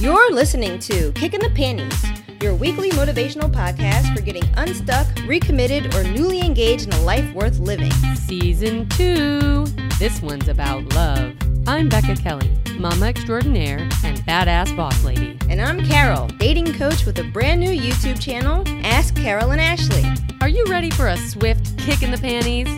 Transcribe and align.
You're 0.00 0.32
listening 0.32 0.80
to 0.80 1.12
Kicking 1.12 1.40
the 1.40 1.50
Panties, 1.50 2.04
your 2.42 2.54
weekly 2.54 2.90
motivational 2.90 3.50
podcast 3.50 4.14
for 4.14 4.20
getting 4.22 4.42
unstuck, 4.56 5.06
recommitted, 5.26 5.94
or 5.94 6.02
newly 6.02 6.40
engaged 6.40 6.86
in 6.88 6.92
a 6.92 7.00
life 7.02 7.32
worth 7.32 7.58
living. 7.60 7.92
Season 8.16 8.88
2. 8.90 9.64
This 9.98 10.20
one's 10.20 10.48
about 10.48 10.92
love. 10.94 11.34
I'm 11.66 11.88
Becca 11.88 12.16
Kelly, 12.16 12.50
mama 12.76 13.06
extraordinaire 13.06 13.78
and 14.04 14.18
badass 14.26 14.76
boss 14.76 15.02
lady. 15.04 15.38
And 15.48 15.60
I'm 15.62 15.86
Carol, 15.86 16.26
dating 16.38 16.74
coach 16.74 17.06
with 17.06 17.18
a 17.20 17.24
brand 17.24 17.60
new 17.60 17.70
YouTube 17.70 18.20
channel, 18.20 18.64
Ask 18.84 19.14
Carol 19.16 19.52
and 19.52 19.60
Ashley. 19.60 20.04
Are 20.40 20.48
you 20.48 20.64
ready 20.66 20.90
for 20.90 21.06
a 21.06 21.16
swift 21.16 21.78
kick 21.78 22.02
in 22.02 22.10
the 22.10 22.18
panties? 22.18 22.68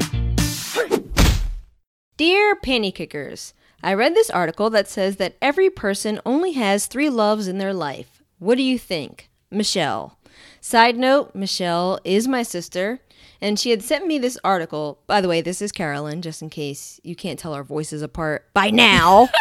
Dear 2.18 2.56
Panty 2.56 2.94
Kickers, 2.94 3.52
I 3.82 3.94
read 3.94 4.14
this 4.14 4.30
article 4.30 4.70
that 4.70 4.88
says 4.88 5.16
that 5.16 5.36
every 5.40 5.70
person 5.70 6.20
only 6.26 6.52
has 6.52 6.86
three 6.86 7.10
loves 7.10 7.46
in 7.48 7.58
their 7.58 7.74
life. 7.74 8.22
What 8.38 8.56
do 8.56 8.62
you 8.62 8.78
think? 8.78 9.28
Michelle. 9.50 10.18
Side 10.60 10.96
note 10.96 11.34
Michelle 11.34 12.00
is 12.04 12.26
my 12.26 12.42
sister, 12.42 13.00
and 13.40 13.58
she 13.58 13.70
had 13.70 13.82
sent 13.82 14.06
me 14.06 14.18
this 14.18 14.38
article. 14.42 14.98
By 15.06 15.20
the 15.20 15.28
way, 15.28 15.40
this 15.40 15.62
is 15.62 15.72
Carolyn, 15.72 16.22
just 16.22 16.42
in 16.42 16.50
case 16.50 17.00
you 17.04 17.14
can't 17.14 17.38
tell 17.38 17.54
our 17.54 17.64
voices 17.64 18.02
apart 18.02 18.52
by 18.52 18.70
now. 18.70 19.28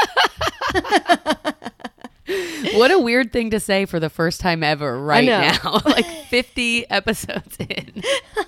What 2.73 2.91
a 2.91 2.99
weird 2.99 3.31
thing 3.31 3.51
to 3.51 3.59
say 3.59 3.85
for 3.85 3.99
the 3.99 4.09
first 4.09 4.41
time 4.41 4.63
ever 4.63 4.99
right 4.99 5.25
now. 5.25 5.79
like 5.85 6.05
50 6.05 6.89
episodes 6.89 7.57
in. 7.59 8.03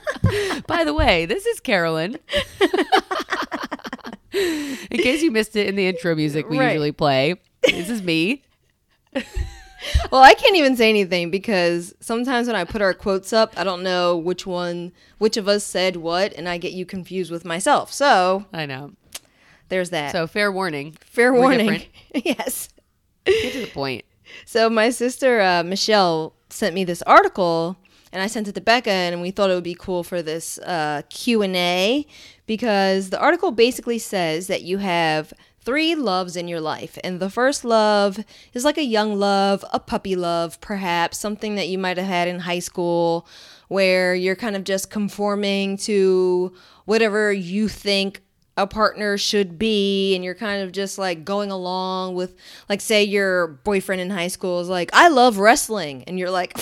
By 0.67 0.83
the 0.83 0.93
way, 0.93 1.25
this 1.25 1.45
is 1.45 1.59
Carolyn. 1.59 2.17
in 4.33 4.99
case 4.99 5.21
you 5.21 5.31
missed 5.31 5.55
it 5.55 5.67
in 5.67 5.75
the 5.75 5.87
intro 5.87 6.15
music 6.15 6.49
we 6.49 6.57
Right. 6.59 6.71
usually 6.73 6.91
play, 6.91 7.35
this 7.63 7.89
is 7.89 8.01
me. 8.01 8.43
well, 10.11 10.21
I 10.21 10.33
can't 10.33 10.55
even 10.55 10.75
say 10.75 10.89
anything 10.89 11.31
because 11.31 11.93
sometimes 11.99 12.47
when 12.47 12.55
I 12.55 12.63
put 12.63 12.81
our 12.81 12.93
quotes 12.93 13.31
up, 13.33 13.53
I 13.57 13.63
don't 13.63 13.83
know 13.83 14.17
which 14.17 14.45
one, 14.45 14.91
which 15.17 15.37
of 15.37 15.47
us 15.47 15.63
said 15.63 15.97
what, 15.97 16.33
and 16.33 16.47
I 16.49 16.57
get 16.57 16.73
you 16.73 16.85
confused 16.85 17.31
with 17.31 17.45
myself. 17.45 17.91
So 17.93 18.45
I 18.53 18.65
know. 18.65 18.91
there's 19.69 19.89
that. 19.91 20.11
So 20.11 20.27
fair 20.27 20.51
warning. 20.51 20.95
fair 21.01 21.31
we're 21.33 21.39
warning. 21.39 21.83
yes. 22.13 22.69
Get 23.25 23.53
to 23.53 23.59
the 23.61 23.67
point. 23.67 24.05
So 24.45 24.69
my 24.69 24.89
sister 24.89 25.41
uh, 25.41 25.63
Michelle 25.63 26.33
sent 26.49 26.75
me 26.75 26.83
this 26.83 27.01
article, 27.03 27.77
and 28.17 28.23
I 28.23 28.25
sent 28.25 28.47
it 28.47 28.55
to 28.55 28.61
Becca, 28.61 28.89
and 28.89 29.21
we 29.21 29.29
thought 29.29 29.51
it 29.51 29.53
would 29.53 29.63
be 29.63 29.77
cool 29.79 30.03
for 30.03 30.23
this 30.23 30.57
uh, 30.57 31.03
Q 31.07 31.43
and 31.43 31.55
A 31.55 32.07
because 32.47 33.11
the 33.11 33.19
article 33.19 33.51
basically 33.51 33.99
says 33.99 34.47
that 34.47 34.63
you 34.63 34.79
have 34.79 35.31
three 35.61 35.93
loves 35.93 36.35
in 36.35 36.47
your 36.47 36.59
life, 36.59 36.97
and 37.03 37.19
the 37.19 37.29
first 37.29 37.63
love 37.63 38.17
is 38.55 38.65
like 38.65 38.79
a 38.79 38.83
young 38.83 39.19
love, 39.19 39.63
a 39.71 39.79
puppy 39.79 40.15
love, 40.15 40.59
perhaps 40.61 41.19
something 41.19 41.53
that 41.53 41.67
you 41.67 41.77
might 41.77 41.97
have 41.97 42.07
had 42.07 42.27
in 42.27 42.39
high 42.39 42.57
school, 42.57 43.27
where 43.67 44.15
you're 44.15 44.35
kind 44.35 44.55
of 44.55 44.63
just 44.63 44.89
conforming 44.89 45.77
to 45.77 46.51
whatever 46.85 47.31
you 47.31 47.67
think 47.67 48.23
a 48.55 48.65
partner 48.65 49.15
should 49.19 49.59
be. 49.59 50.15
And 50.15 50.23
you're 50.23 50.33
kind 50.33 50.63
of 50.63 50.71
just 50.71 50.97
like 50.97 51.23
going 51.23 51.51
along 51.51 52.15
with 52.15 52.35
like 52.67 52.81
say 52.81 53.03
your 53.03 53.45
boyfriend 53.45 54.01
in 54.01 54.09
high 54.09 54.29
school 54.29 54.59
is 54.59 54.69
like 54.69 54.89
I 54.91 55.09
love 55.09 55.37
wrestling. 55.37 56.03
And 56.07 56.17
you're 56.17 56.31
like 56.31 56.57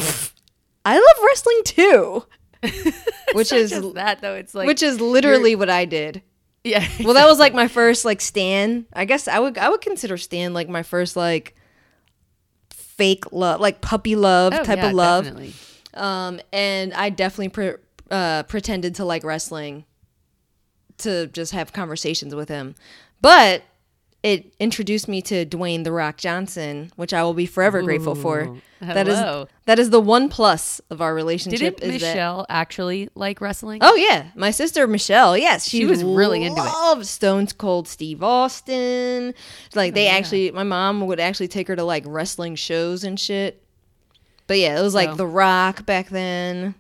I 0.86 0.96
love 0.96 1.26
wrestling 1.26 1.62
too 1.66 2.26
which 3.34 3.52
is 3.52 3.72
that 3.94 4.22
though. 4.22 4.36
It's 4.36 4.56
like 4.56 4.68
which 4.68 4.82
is 4.82 5.00
literally 5.00 5.56
what 5.56 5.70
I 5.70 5.86
did. 5.86 6.22
yeah. 6.64 6.88
Well, 7.04 7.14
that 7.14 7.28
was 7.28 7.38
like 7.38 7.54
my 7.54 7.68
first 7.68 8.06
like 8.06 8.22
Stan. 8.22 8.86
I 8.94 9.06
guess 9.06 9.28
I 9.28 9.40
would 9.40 9.58
I 9.58 9.70
would 9.70 9.82
consider 9.82 10.18
Stan 10.18 10.54
like 10.54 10.68
my 10.70 10.82
first 10.84 11.16
like 11.16 11.56
fake 12.72 13.32
love, 13.32 13.60
like 13.62 13.82
puppy 13.82 14.16
love 14.16 14.54
Oh, 14.54 14.64
type 14.64 14.78
yeah, 14.78 14.88
of 14.88 14.94
love. 14.94 15.26
Definitely. 15.26 15.54
Um, 15.94 16.40
and 16.52 16.94
I 16.94 17.10
definitely 17.10 17.50
pre- 17.50 17.76
uh, 18.12 18.44
pretended 18.44 18.96
to 18.96 19.06
like 19.06 19.24
wrestling 19.24 19.86
to 21.00 21.28
just 21.28 21.52
have 21.52 21.74
conversations 21.74 22.34
with 22.34 22.50
him. 22.50 22.76
But 23.22 23.64
it 24.26 24.56
introduced 24.60 25.08
me 25.08 25.22
to 25.22 25.46
Dwayne 25.46 25.84
the 25.84 25.92
Rock 25.92 26.18
Johnson, 26.18 26.92
which 26.96 27.14
I 27.14 27.22
will 27.24 27.36
be 27.36 27.46
forever 27.46 27.84
grateful 27.84 28.16
for. 28.16 28.42
Ooh, 28.46 28.62
That 28.82 29.08
is 29.08 29.20
that 29.66 29.78
is 29.78 29.92
the 29.92 30.02
one 30.02 30.30
plus 30.30 30.82
of 30.90 31.00
our 31.00 31.14
relationship. 31.14 31.78
Didn't 31.78 31.94
is 31.94 32.02
that- 32.02 32.08
Michelle 32.16 32.46
actually 32.50 33.10
like 33.14 33.40
wrestling? 33.40 33.80
Oh 33.84 33.94
yeah, 33.96 34.32
my 34.36 34.50
sister 34.50 34.88
Michelle. 34.88 35.38
Yes, 35.38 35.70
she, 35.70 35.80
She 35.80 35.86
was 35.86 36.04
really 36.04 36.44
into 36.44 36.60
it. 36.60 36.66
Loved 36.66 37.06
Stone 37.06 37.48
Cold 37.58 37.88
Steve 37.88 38.24
Austin. 38.24 39.36
Like 39.76 39.94
Oh, 39.94 39.96
they 39.96 40.08
actually, 40.08 40.50
my 40.52 40.64
mom 40.64 41.06
would 41.06 41.20
actually 41.20 41.48
take 41.48 41.68
her 41.68 41.76
to 41.76 41.84
like 41.84 42.04
wrestling 42.08 42.56
shows 42.56 43.04
and 43.04 43.20
shit. 43.20 43.62
But 44.48 44.58
yeah, 44.58 44.80
it 44.80 44.82
was 44.82 44.96
like 44.96 45.10
So- 45.12 45.16
The 45.18 45.28
Rock 45.28 45.86
back 45.86 46.10
then. 46.10 46.74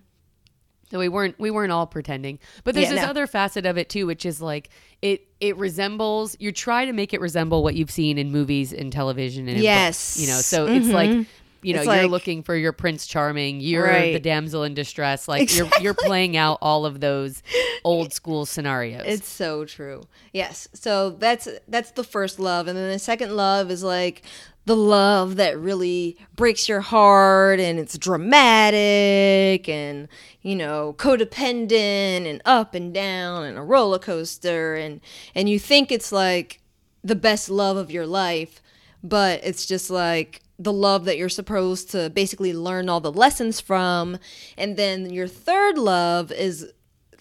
So 0.95 0.99
we 0.99 1.09
weren't 1.09 1.37
we 1.37 1.51
weren't 1.51 1.73
all 1.73 1.87
pretending. 1.87 2.39
But 2.63 2.73
there's 2.73 2.85
Yeah, 2.87 2.93
this 2.93 3.01
no. 3.01 3.09
other 3.09 3.27
facet 3.27 3.65
of 3.65 3.77
it 3.77 3.89
too, 3.89 4.07
which 4.07 4.25
is 4.25 4.41
like 4.41 4.69
it 5.01 5.27
it 5.41 5.57
resembles 5.57 6.37
you 6.39 6.53
try 6.53 6.85
to 6.85 6.93
make 6.93 7.13
it 7.13 7.19
resemble 7.19 7.63
what 7.63 7.75
you've 7.75 7.91
seen 7.91 8.17
in 8.17 8.31
movies 8.31 8.71
and 8.71 8.93
television 8.93 9.49
and 9.49 9.59
Yes. 9.59 10.15
books, 10.15 10.21
you 10.25 10.33
know. 10.33 10.39
So 10.39 10.67
it's 10.67 10.85
mm-hmm. 10.85 10.95
like 10.95 11.27
you 11.63 11.73
know, 11.73 11.79
It's 11.81 11.87
you're 11.87 12.03
like- 12.03 12.11
looking 12.11 12.43
for 12.43 12.55
your 12.55 12.71
Prince 12.71 13.07
Charming, 13.07 13.59
you're 13.59 13.83
Right. 13.83 14.13
the 14.13 14.21
damsel 14.21 14.63
in 14.63 14.73
distress. 14.73 15.27
Like 15.27 15.53
you're 15.53 15.67
you're 15.81 15.93
playing 15.93 16.37
out 16.37 16.59
all 16.61 16.85
of 16.85 17.01
those 17.01 17.43
old 17.83 18.13
school 18.13 18.45
scenarios. 18.45 19.03
It's 19.05 19.27
so 19.27 19.65
true. 19.65 20.03
Yes. 20.31 20.69
So 20.73 21.09
that's 21.09 21.49
that's 21.67 21.91
the 21.91 22.05
first 22.05 22.39
love, 22.39 22.69
and 22.69 22.77
then 22.77 22.89
the 22.89 22.99
second 22.99 23.35
love 23.35 23.69
is 23.69 23.83
like 23.83 24.21
the 24.65 24.75
love 24.75 25.35
that 25.35 25.57
really 25.59 26.17
breaks 26.35 26.67
your 26.67 26.81
heart, 26.81 27.59
and 27.59 27.79
it's 27.79 27.97
dramatic, 27.97 29.69
and 29.69 30.07
you 30.41 30.55
know, 30.55 30.95
codependent, 30.97 32.27
and 32.27 32.41
up 32.45 32.73
and 32.73 32.93
down, 32.93 33.43
and 33.45 33.57
a 33.57 33.61
roller 33.61 33.99
coaster, 33.99 34.75
and 34.75 35.01
and 35.33 35.49
you 35.49 35.59
think 35.59 35.91
it's 35.91 36.11
like 36.11 36.61
the 37.03 37.15
best 37.15 37.49
love 37.49 37.77
of 37.77 37.91
your 37.91 38.07
life, 38.07 38.61
but 39.03 39.39
it's 39.43 39.65
just 39.65 39.89
like 39.89 40.41
the 40.57 40.73
love 40.73 41.05
that 41.05 41.17
you're 41.17 41.29
supposed 41.29 41.91
to 41.91 42.09
basically 42.09 42.53
learn 42.53 42.89
all 42.89 43.01
the 43.01 43.11
lessons 43.11 43.59
from. 43.59 44.17
And 44.57 44.77
then 44.77 45.11
your 45.11 45.27
third 45.27 45.77
love 45.77 46.31
is 46.31 46.71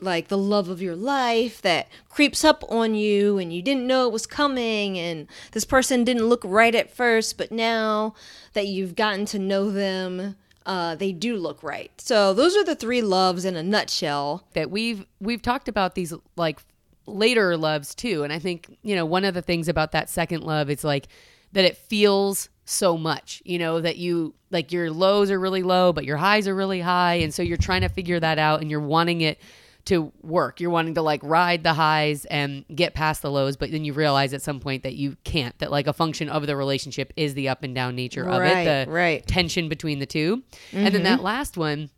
like 0.05 0.29
the 0.29 0.39
love 0.39 0.69
of 0.69 0.83
your 0.83 0.95
life 0.95 1.61
that 1.63 1.89
creeps 2.09 2.45
up 2.45 2.63
on 2.69 2.95
you 2.95 3.39
and 3.39 3.53
you 3.53 3.63
didn't 3.63 3.87
know 3.87 4.07
it 4.07 4.13
was 4.13 4.27
coming 4.27 4.99
and 4.99 5.27
this 5.53 5.65
person 5.65 6.05
didn't 6.05 6.27
look 6.27 6.43
right 6.45 6.75
at 6.75 6.95
first 6.95 7.37
but 7.37 7.51
now 7.51 8.15
that 8.53 8.67
you've 8.67 8.95
gotten 8.95 9.25
to 9.25 9.39
know 9.39 9.71
them 9.71 10.37
uh, 10.67 10.95
they 10.95 11.13
do 11.13 11.37
look 11.37 11.63
right. 11.63 11.91
So 12.01 12.33
those 12.33 12.57
are 12.57 12.65
the 12.65 12.75
three 12.75 13.03
loves 13.03 13.45
in 13.45 13.57
a 13.57 13.63
nutshell. 13.63 14.45
That 14.55 14.71
we've 14.71 15.05
we've 15.21 15.43
talked 15.43 15.69
about 15.69 15.95
these 15.95 16.15
like 16.37 16.61
later 17.07 17.57
loves 17.57 17.95
too. 17.95 18.23
And 18.25 18.33
i 18.33 18.39
think 18.39 18.79
you 18.83 18.97
know 18.97 19.05
one 19.05 19.25
of 19.25 19.35
the 19.35 19.43
things 19.43 19.69
about 19.69 19.93
that 19.93 20.09
second 20.09 20.43
love 20.43 20.71
is 20.71 20.85
like 20.85 21.09
that 21.53 21.65
it 21.65 21.77
feels 21.77 22.49
so 22.67 22.97
much 22.97 23.43
you 23.45 23.59
know 23.59 23.79
that 23.79 23.99
you 23.99 24.33
like 24.51 24.73
your 24.73 24.91
lows 24.91 25.31
are 25.31 25.39
really 25.39 25.63
low 25.63 25.93
but 25.93 26.07
your 26.07 26.17
highs 26.17 26.49
are 26.49 26.55
really 26.55 26.81
high. 26.81 27.15
And 27.15 27.35
so 27.35 27.43
you're 27.43 27.59
trying 27.59 27.83
to 27.83 27.89
figure 27.91 28.21
that 28.21 28.39
out 28.39 28.63
and 28.63 28.71
you're 28.71 28.81
wanting 28.81 29.21
it 29.21 29.39
to 29.85 30.13
work 30.23 30.61
you're 30.61 30.71
wanting 30.71 30.95
to 30.95 31.03
like 31.03 31.21
ride 31.23 31.63
the 31.63 31.75
highs 31.75 32.25
and 32.27 32.65
get 32.75 32.95
past 32.95 33.23
the 33.23 33.31
lows 33.31 33.57
but 33.57 33.71
then 33.71 33.85
you 33.85 33.93
realize 33.93 34.33
at 34.33 34.43
some 34.43 34.61
point 34.61 34.83
that 34.83 34.95
you 34.95 35.17
can't 35.25 35.59
that 35.59 35.71
like 35.71 35.87
a 35.87 35.93
function 35.93 36.29
of 36.29 36.47
the 36.47 36.57
relationship 36.57 37.13
is 37.17 37.35
the 37.35 37.49
up 37.49 37.63
and 37.63 37.75
down 37.75 37.95
nature 37.95 38.29
of 38.29 38.41
Right, 38.41 38.67
it 38.67 38.87
the 38.87 38.91
right. 38.91 39.27
tension 39.27 39.69
between 39.69 39.99
the 39.99 40.07
2 40.07 40.43
and 40.73 40.95
then 40.95 41.03
that 41.03 41.17
mm-hmm. 41.17 41.27
last 41.27 41.57
one 41.57 41.91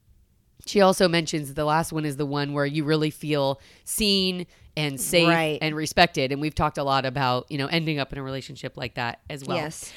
she 0.66 0.80
also 0.80 1.08
mentions 1.08 1.54
the 1.54 1.64
last 1.64 1.92
one 1.92 2.04
is 2.04 2.16
the 2.16 2.26
one 2.26 2.52
where 2.52 2.66
you 2.66 2.84
really 2.84 3.10
feel 3.10 3.60
seen 3.84 4.46
and 4.76 5.00
safe 5.00 5.28
Right. 5.28 5.58
and 5.62 5.74
respected. 5.74 6.32
And 6.32 6.40
we've 6.40 6.54
talked 6.54 6.76
a 6.76 6.84
lot 6.84 7.06
about, 7.06 7.46
you 7.50 7.56
know, 7.56 7.66
ending 7.66 7.98
up 7.98 8.12
in 8.12 8.18
a 8.18 8.22
relationship 8.22 8.76
like 8.76 8.94
that 8.94 9.20
as 9.30 9.44
well. 9.44 9.56
Yes. 9.56 9.92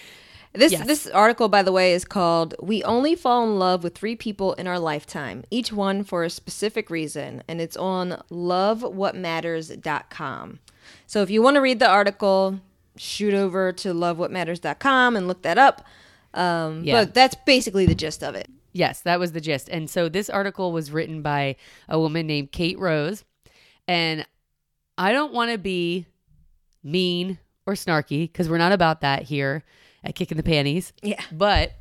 This 0.54 0.72
Yes. 0.72 0.88
this 0.88 1.08
article, 1.08 1.48
by 1.48 1.62
the 1.62 1.72
way, 1.72 1.94
is 1.94 2.06
called 2.06 2.56
"We 2.60 2.84
Only 2.84 3.16
Fall 3.16 3.44
in 3.44 3.60
Love 3.60 3.84
with 3.84 3.96
Three 3.96 4.16
People 4.16 4.54
in 4.54 4.66
Our 4.68 4.80
Lifetime, 4.80 5.44
Each 5.52 5.72
One 5.72 6.04
for 6.04 6.24
a 6.24 6.30
Specific 6.30 6.90
Reason," 6.90 7.44
and 7.48 7.62
it's 7.62 7.78
on 7.78 8.22
lovewhatmatters.com. 8.32 10.60
So 11.06 11.22
if 11.22 11.30
you 11.30 11.42
want 11.42 11.56
to 11.56 11.62
read 11.62 11.80
the 11.80 11.88
article, 11.88 12.60
shoot 12.98 13.34
over 13.34 13.72
to 13.74 13.94
lovewhatmatters.com 13.94 15.16
and 15.16 15.28
look 15.28 15.42
that 15.44 15.58
up. 15.58 15.86
Um, 16.34 16.84
Yeah. 16.84 17.04
But 17.06 17.14
that's 17.14 17.36
basically 17.46 17.86
the 17.86 17.96
gist 17.96 18.24
of 18.24 18.36
it. 18.36 18.50
Yes, 18.74 19.02
that 19.02 19.20
was 19.20 19.32
the 19.32 19.42
gist. 19.42 19.70
And 19.70 19.90
so 19.90 20.10
this 20.10 20.30
article 20.30 20.72
was 20.72 20.92
written 20.92 21.22
by 21.22 21.56
a 21.88 22.00
woman 22.00 22.28
named 22.28 22.52
Kate 22.52 22.78
Rose. 22.78 23.24
And 23.88 24.26
I 24.98 25.12
don't 25.12 25.34
want 25.34 25.52
to 25.52 25.58
be 25.58 26.06
mean 26.84 27.40
or 27.66 27.74
snarky 27.74 28.32
because 28.32 28.48
we're 28.50 28.58
not 28.60 28.72
about 28.72 29.02
that 29.02 29.24
here 29.24 29.64
at 30.04 30.16
Kicking 30.16 30.38
the 30.38 30.44
Panties. 30.44 30.94
Yeah. 31.02 31.22
But, 31.32 31.74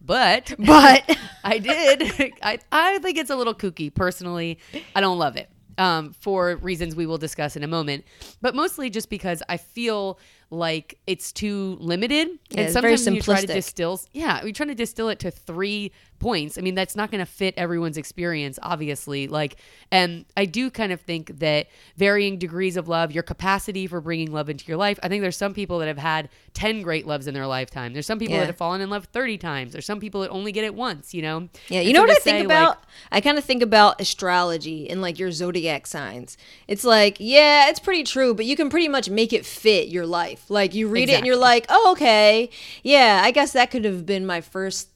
but, 0.00 0.54
But 0.58 1.18
I 1.44 1.58
did. 1.58 2.32
I, 2.42 2.58
I 2.72 2.98
think 2.98 3.18
it's 3.18 3.30
a 3.30 3.36
little 3.36 3.54
kooky. 3.54 3.92
Personally, 3.92 4.58
I 4.94 5.00
don't 5.00 5.18
love 5.18 5.36
it 5.36 5.48
um, 5.78 6.12
for 6.12 6.56
reasons 6.56 6.94
we 6.96 7.06
will 7.06 7.18
discuss 7.18 7.56
in 7.56 7.62
a 7.62 7.66
moment, 7.68 8.04
but 8.40 8.54
mostly 8.54 8.90
just 8.90 9.10
because 9.10 9.42
I 9.48 9.56
feel 9.56 10.18
like 10.50 10.98
it's 11.06 11.32
too 11.32 11.76
limited. 11.80 12.28
Yeah, 12.28 12.58
and 12.58 12.60
it's 12.60 12.72
very 12.72 12.96
sometimes 12.96 13.06
when 13.06 13.14
you 13.16 13.22
try 13.22 13.40
to 13.40 13.46
simplistic. 13.46 13.54
distill, 13.54 14.00
yeah, 14.12 14.42
we're 14.42 14.52
trying 14.52 14.68
to 14.68 14.74
distill 14.74 15.08
it 15.08 15.18
to 15.20 15.30
three 15.30 15.92
points. 16.18 16.58
I 16.58 16.60
mean, 16.60 16.74
that's 16.74 16.96
not 16.96 17.10
going 17.10 17.18
to 17.24 17.30
fit 17.30 17.54
everyone's 17.56 17.96
experience, 17.96 18.58
obviously. 18.62 19.28
Like, 19.28 19.56
and 19.90 20.24
I 20.36 20.44
do 20.44 20.70
kind 20.70 20.92
of 20.92 21.00
think 21.00 21.38
that 21.38 21.68
varying 21.96 22.38
degrees 22.38 22.76
of 22.76 22.88
love, 22.88 23.12
your 23.12 23.22
capacity 23.22 23.86
for 23.86 24.00
bringing 24.00 24.32
love 24.32 24.48
into 24.48 24.66
your 24.66 24.76
life. 24.76 24.98
I 25.02 25.08
think 25.08 25.22
there's 25.22 25.36
some 25.36 25.54
people 25.54 25.78
that 25.80 25.88
have 25.88 25.98
had 25.98 26.28
10 26.54 26.82
great 26.82 27.06
loves 27.06 27.26
in 27.26 27.34
their 27.34 27.46
lifetime. 27.46 27.92
There's 27.92 28.06
some 28.06 28.18
people 28.18 28.34
Yeah. 28.34 28.40
that 28.40 28.46
have 28.46 28.56
fallen 28.56 28.80
in 28.80 28.90
love 28.90 29.06
30 29.12 29.38
times. 29.38 29.72
There's 29.72 29.86
some 29.86 30.00
people 30.00 30.22
that 30.22 30.30
only 30.30 30.52
get 30.52 30.64
it 30.64 30.74
once, 30.74 31.12
you 31.14 31.22
know? 31.22 31.48
Yeah, 31.68 31.80
you 31.80 31.88
And 31.88 31.94
know 31.94 32.00
so 32.00 32.08
what 32.08 32.10
I 32.10 32.14
think 32.14 32.22
say, 32.24 32.38
like, 32.38 32.44
about? 32.46 32.84
I 33.12 33.20
kind 33.20 33.38
of 33.38 33.44
think 33.44 33.62
about 33.62 34.00
astrology 34.00 34.88
and 34.90 35.00
like 35.02 35.18
your 35.18 35.30
zodiac 35.30 35.86
signs. 35.86 36.36
It's 36.68 36.84
like, 36.84 37.16
yeah, 37.20 37.68
it's 37.68 37.80
pretty 37.80 38.02
true, 38.04 38.34
but 38.34 38.44
you 38.46 38.56
can 38.56 38.70
pretty 38.70 38.88
much 38.88 39.08
make 39.10 39.32
it 39.32 39.44
fit 39.46 39.88
your 39.88 40.06
life. 40.06 40.50
Like 40.50 40.74
you 40.74 40.88
read 40.88 41.08
it 41.08 41.14
and 41.14 41.26
you're 41.26 41.36
like, 41.36 41.66
oh, 41.68 41.92
okay, 41.92 42.50
yeah, 42.82 43.20
I 43.22 43.30
guess 43.30 43.52
that 43.52 43.70
could 43.70 43.84
have 43.84 44.06
been 44.06 44.26
my 44.26 44.40
first 44.40 44.88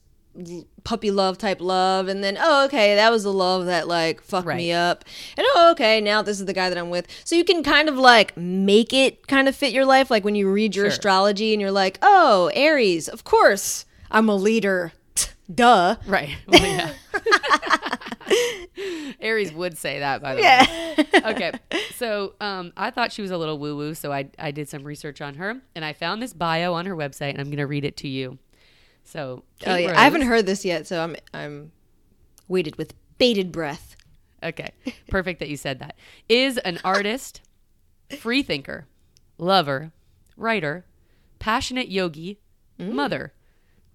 puppy 0.83 1.11
love 1.11 1.37
type 1.37 1.59
love, 1.61 2.07
and 2.07 2.23
then 2.23 2.37
oh, 2.39 2.65
okay, 2.65 2.95
that 2.95 3.11
was 3.11 3.23
the 3.23 3.33
love 3.33 3.65
that 3.65 3.87
like 3.87 4.21
fucked 4.21 4.47
me 4.47 4.71
up, 4.71 5.03
and 5.37 5.45
oh, 5.55 5.71
okay, 5.71 5.99
now 6.01 6.21
this 6.21 6.39
is 6.39 6.45
the 6.45 6.53
guy 6.53 6.69
that 6.69 6.77
I'm 6.77 6.89
with. 6.89 7.07
So 7.25 7.35
you 7.35 7.43
can 7.43 7.63
kind 7.63 7.89
of 7.89 7.95
like 7.97 8.35
make 8.37 8.93
it 8.93 9.27
kind 9.27 9.47
of 9.47 9.55
fit 9.55 9.73
your 9.73 9.85
life. 9.85 10.09
Like 10.09 10.23
when 10.23 10.35
you 10.35 10.49
read 10.51 10.75
your 10.75 10.85
Sure. 10.85 10.89
astrology 10.91 11.53
and 11.53 11.61
you're 11.61 11.71
like, 11.71 11.97
oh, 12.01 12.49
Aries, 12.53 13.07
of 13.07 13.23
course, 13.23 13.85
I'm 14.09 14.29
a 14.29 14.35
leader. 14.35 14.93
Duh. 15.53 15.97
Right. 16.07 16.29
Well, 16.47 16.61
yeah. 16.61 16.93
Aries 19.19 19.51
would 19.51 19.77
say 19.77 19.99
that, 19.99 20.21
by 20.21 20.35
the 20.35 20.41
way. 20.41 21.31
Okay. 21.31 21.51
So 21.95 22.33
um, 22.41 22.73
I 22.75 22.89
thought 22.89 23.11
she 23.11 23.21
was 23.21 23.29
a 23.29 23.37
little 23.37 23.59
woo 23.59 23.75
woo, 23.75 23.93
so 23.93 24.11
I, 24.11 24.29
I 24.39 24.49
did 24.49 24.67
some 24.67 24.83
research 24.83 25.21
on 25.21 25.35
her 25.35 25.61
and 25.75 25.85
I 25.85 25.93
found 25.93 26.19
this 26.19 26.33
bio 26.33 26.73
on 26.73 26.87
her 26.87 26.95
website 26.95 27.29
and 27.29 27.39
I'm 27.39 27.45
going 27.47 27.57
to 27.57 27.67
read 27.67 27.85
it 27.85 27.95
to 27.97 28.07
you. 28.07 28.39
So, 29.11 29.43
Oh 29.67 29.75
yeah, 29.75 29.89
Rose- 29.89 29.97
I 29.97 30.03
haven't 30.03 30.21
heard 30.21 30.45
this 30.45 30.63
yet, 30.63 30.87
so 30.87 31.03
I'm 31.03 31.15
I'm 31.33 31.71
waited 32.47 32.77
with 32.77 32.93
bated 33.17 33.51
breath. 33.51 33.95
Okay. 34.41 34.69
Perfect 35.09 35.39
that 35.39 35.49
you 35.49 35.57
said 35.57 35.79
that. 35.79 35.95
Is 36.29 36.57
an 36.59 36.79
artist, 36.85 37.41
free 38.19 38.41
thinker, 38.41 38.87
lover, 39.37 39.91
writer, 40.37 40.85
passionate 41.39 41.89
yogi, 41.89 42.39
Mm. 42.79 42.93
mother, 42.93 43.33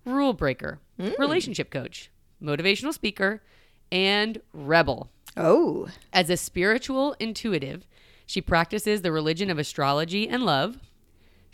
rule 0.05 0.33
breaker, 0.35 0.79
relationship 1.19 1.71
coach, 1.71 2.11
motivational 2.41 2.93
speaker, 2.93 3.43
and 3.91 4.41
rebel. 4.53 5.11
Oh, 5.37 5.89
As 6.13 6.31
a 6.31 6.37
spiritual 6.37 7.17
intuitive, 7.19 7.85
she 8.27 8.41
practices 8.41 9.03
the 9.03 9.11
religion 9.11 9.51
of 9.51 9.59
astrology 9.59 10.29
and 10.29 10.45
love. 10.45 10.77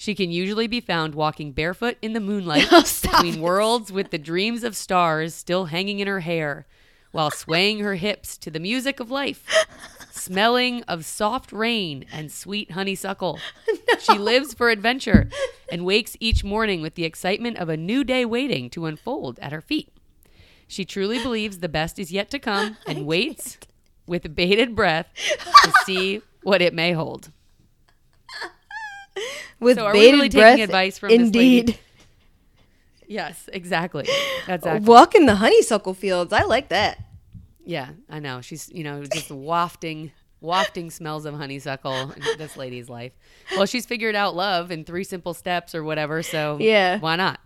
She 0.03 0.17
can 0.17 0.33
usually 0.33 0.67
be 0.67 0.81
found 0.81 1.15
walking 1.15 1.53
barefoot 1.53 1.97
in 2.03 2.13
the 2.13 2.19
moonlight 2.19 2.67
Oh, 2.73 2.83
between 3.03 3.41
worlds 3.41 3.93
with 3.93 4.11
the 4.11 4.19
dreams 4.19 4.65
of 4.65 4.75
stars 4.75 5.33
still 5.33 5.67
hanging 5.67 6.01
in 6.01 6.09
her 6.09 6.19
hair 6.19 6.67
while 7.13 7.31
swaying 7.31 7.79
her 7.79 7.95
hips 7.95 8.37
to 8.39 8.51
the 8.51 8.59
music 8.59 8.99
of 8.99 9.13
life, 9.13 9.47
smelling 10.11 10.83
of 10.89 11.05
soft 11.05 11.53
rain 11.53 12.05
and 12.13 12.33
sweet 12.33 12.73
honeysuckle. 12.73 13.39
She 14.01 14.19
lives 14.19 14.55
for 14.55 14.71
adventure 14.71 15.29
and 15.71 15.85
wakes 15.85 16.17
each 16.19 16.43
morning 16.43 16.83
with 16.83 16.97
the 16.97 17.05
excitement 17.05 17.59
of 17.59 17.69
a 17.69 17.77
new 17.77 18.03
day 18.03 18.25
waiting 18.25 18.71
to 18.71 18.87
unfold 18.87 19.39
at 19.39 19.53
her 19.53 19.61
feet. 19.61 19.93
She 20.67 20.85
truly 20.85 21.23
believes 21.23 21.61
the 21.61 21.69
best 21.69 22.01
is 22.01 22.11
yet 22.11 22.29
to 22.31 22.41
come 22.41 22.77
and 22.89 23.07
waits 23.07 23.57
with 24.09 24.35
bated 24.35 24.75
breath 24.75 25.11
to 25.63 25.73
see 25.85 26.23
what 26.43 26.61
it 26.61 26.75
may 26.75 26.91
hold. 26.91 27.31
With 29.63 29.79
So 29.79 29.87
are 29.87 29.93
we 29.93 30.01
bated 30.01 30.15
really 30.15 30.29
taking 30.29 30.41
breath. 30.41 30.61
advice 30.61 30.99
from 30.99 31.09
this 31.11 31.21
indeed. 31.21 31.79
Yes, 33.07 33.49
exactly. 33.53 34.09
Exactly. 34.49 34.81
Walk 34.89 35.15
in 35.15 35.27
the 35.27 35.37
honeysuckle 35.37 35.95
fields. 35.95 36.33
I 36.33 36.43
like 36.43 36.69
that. 36.71 36.99
Yeah, 37.65 37.91
I 38.11 38.19
know. 38.19 38.41
She's, 38.41 38.69
you 38.71 38.83
know, 38.83 39.05
just 39.05 39.31
wafting 39.31 40.11
wafting 40.41 40.91
smells 40.91 41.25
of 41.27 41.35
honeysuckle 41.35 42.11
in 42.13 42.23
this 42.39 42.57
lady's 42.57 42.89
life. 42.89 43.13
Well, 43.55 43.67
she's 43.67 43.87
figured 43.87 44.17
out 44.17 44.35
love 44.35 44.73
in 44.73 44.85
three 44.85 45.05
simple 45.05 45.33
steps 45.35 45.73
or 45.77 45.85
whatever, 45.85 46.25
so 46.25 46.57
Yeah. 46.61 46.99
why 46.99 47.15
not? 47.15 47.39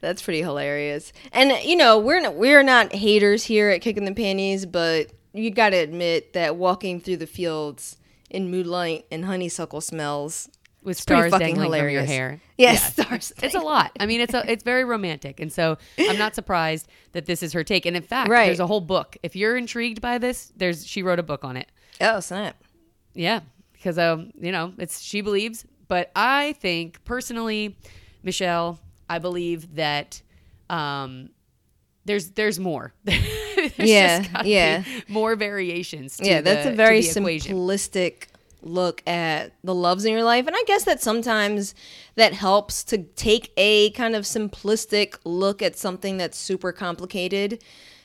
That's 0.00 0.22
pretty 0.22 0.40
hilarious. 0.40 1.12
And 1.32 1.52
you 1.64 1.76
know, 1.76 1.98
we're 1.98 2.20
not, 2.20 2.34
we're 2.36 2.62
not 2.62 2.94
haters 2.94 3.44
here 3.44 3.68
at 3.68 3.82
Kicking 3.82 4.06
the 4.06 4.14
Panties, 4.14 4.64
but 4.64 5.08
you 5.34 5.50
got 5.50 5.70
to 5.70 5.76
admit 5.76 6.32
that 6.32 6.56
walking 6.56 6.98
through 7.00 7.18
the 7.18 7.26
fields 7.26 7.98
in 8.30 8.50
moonlight 8.50 9.04
and 9.10 9.26
honeysuckle 9.26 9.82
smells 9.82 10.48
With 10.84 10.98
stars 10.98 11.30
dangling 11.32 11.70
from 11.80 11.90
your 11.90 12.02
hair. 12.04 12.40
Yes, 12.58 12.94
Yeah. 12.96 13.04
stars. 13.04 13.32
It's 13.42 13.54
a 13.54 13.60
lot. 13.60 13.92
I 14.00 14.06
mean, 14.06 14.20
it's 14.20 14.34
a 14.34 14.50
it's 14.50 14.64
very 14.64 14.84
romantic, 14.84 15.38
and 15.40 15.52
so 15.52 15.78
I'm 15.98 16.18
not 16.18 16.34
surprised 16.34 16.88
that 17.12 17.26
this 17.26 17.42
is 17.42 17.52
her 17.52 17.62
take. 17.62 17.86
And 17.86 17.96
in 17.96 18.02
fact, 18.02 18.28
Right. 18.30 18.46
there's 18.46 18.58
a 18.60 18.66
whole 18.66 18.80
book. 18.80 19.16
If 19.22 19.36
you're 19.36 19.56
intrigued 19.56 20.00
by 20.00 20.18
this, 20.18 20.52
there's 20.56 20.84
she 20.86 21.02
wrote 21.02 21.18
a 21.20 21.22
book 21.22 21.44
on 21.44 21.56
it. 21.56 21.70
Oh 22.00 22.18
snap! 22.20 22.56
Yeah, 23.14 23.40
because 23.72 23.96
um, 23.98 24.32
you 24.40 24.50
know, 24.50 24.72
it's 24.78 25.00
she 25.00 25.20
believes, 25.20 25.64
but 25.86 26.10
I 26.16 26.54
think 26.54 27.04
personally, 27.04 27.76
Michelle, 28.24 28.80
I 29.08 29.18
believe 29.20 29.76
that 29.76 30.20
um, 30.68 31.30
there's 32.06 32.30
there's 32.30 32.58
more. 32.58 32.92
There's 33.04 33.76
just 33.76 33.88
Yeah, 33.88 34.42
be 34.42 34.48
yeah. 34.50 34.84
more 35.06 35.36
variations. 35.36 36.16
To 36.16 36.24
yeah, 36.26 36.40
that's 36.40 36.64
the- 36.64 36.72
a 36.72 36.74
very 36.74 37.00
simplistic 37.02 38.24
look 38.62 39.02
at 39.06 39.52
the 39.62 39.74
loves 39.74 40.04
in 40.04 40.12
your 40.12 40.24
life. 40.24 40.46
And 40.46 40.56
I 40.56 40.62
guess 40.66 40.84
that 40.84 41.02
sometimes 41.02 41.74
that 42.14 42.32
helps 42.32 42.84
to 42.84 42.98
take 42.98 43.52
a 43.56 43.90
kind 43.90 44.14
of 44.14 44.24
simplistic 44.24 45.18
look 45.24 45.62
at 45.62 45.76
something 45.76 46.16
that's 46.16 46.38
super 46.38 46.72
complicated 46.72 47.62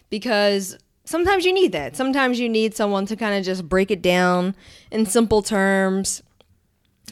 because 0.10 0.78
sometimes 1.06 1.46
you 1.46 1.54
need 1.54 1.72
that. 1.72 1.96
Sometimes 1.96 2.40
you 2.40 2.50
need 2.50 2.76
someone 2.76 3.06
to 3.06 3.16
kind 3.16 3.38
of 3.38 3.46
just 3.46 3.68
break 3.68 3.92
it 3.92 4.02
down 4.02 4.56
in 4.92 5.06
simple 5.06 5.42
terms 5.42 6.24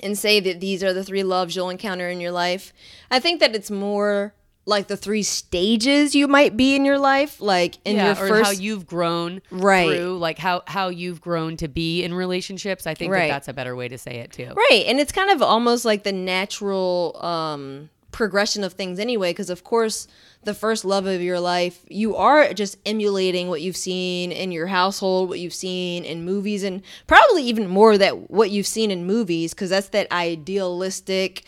and 0.03 0.18
say 0.18 0.39
that 0.39 0.59
these 0.59 0.83
are 0.83 0.94
the 0.94 1.03
three 1.03 1.24
loves 1.24 1.56
you'll 1.56 1.69
encounter 1.69 2.09
in 2.09 2.19
your 2.19 2.31
life. 2.31 2.74
I 3.09 3.19
think 3.19 3.39
that 3.39 3.56
it's 3.56 3.71
more 3.71 4.33
like 4.67 4.88
the 4.88 4.97
three 4.97 5.21
stages 5.23 6.15
you 6.15 6.27
might 6.27 6.57
be 6.57 6.75
in 6.75 6.85
your 6.85 6.97
life, 6.97 7.39
like 7.39 7.77
in 7.85 7.95
yeah, 7.97 8.06
your 8.06 8.13
or 8.13 8.27
first 8.29 8.44
how 8.45 8.50
you've 8.51 8.88
grown 8.88 9.41
Right. 9.51 9.95
through, 9.97 10.17
like 10.17 10.39
how 10.39 10.63
how 10.65 10.89
you've 10.89 11.21
grown 11.21 11.56
to 11.57 11.67
be 11.67 12.03
in 12.03 12.13
relationships. 12.13 12.88
I 12.88 12.95
think 12.95 13.12
Right. 13.13 13.27
that 13.27 13.33
that's 13.35 13.47
a 13.47 13.53
better 13.53 13.75
way 13.75 13.88
to 13.88 13.97
say 13.97 14.15
it 14.15 14.31
too. 14.31 14.51
Right. 14.56 14.85
And 14.88 15.00
it's 15.00 15.12
kind 15.12 15.29
of 15.29 15.41
almost 15.41 15.85
like 15.85 16.03
the 16.03 16.12
natural 16.12 17.19
um, 17.23 17.89
progression 18.12 18.63
of 18.63 18.73
things 18.73 18.97
anyway, 18.97 19.31
because 19.31 19.50
of 19.50 19.63
course, 19.63 20.07
the 20.45 20.53
first 20.53 20.85
love 20.85 21.06
of 21.06 21.21
your 21.21 21.39
life, 21.39 21.79
you 21.89 22.15
are 22.15 22.53
just 22.53 22.77
emulating 22.86 23.50
what 23.50 23.62
you've 23.62 23.75
seen 23.77 24.31
in 24.31 24.51
your 24.51 24.67
household, 24.67 25.27
what 25.29 25.39
you've 25.39 25.53
seen 25.53 26.05
in 26.05 26.24
movies, 26.24 26.63
and 26.63 26.81
probably 27.07 27.43
even 27.43 27.67
more 27.67 27.98
that 27.98 28.31
what 28.31 28.51
you've 28.51 28.67
seen 28.67 28.89
in 28.89 29.05
movies, 29.05 29.53
because 29.53 29.69
that's 29.69 29.89
that 29.89 30.07
idealistic. 30.12 31.43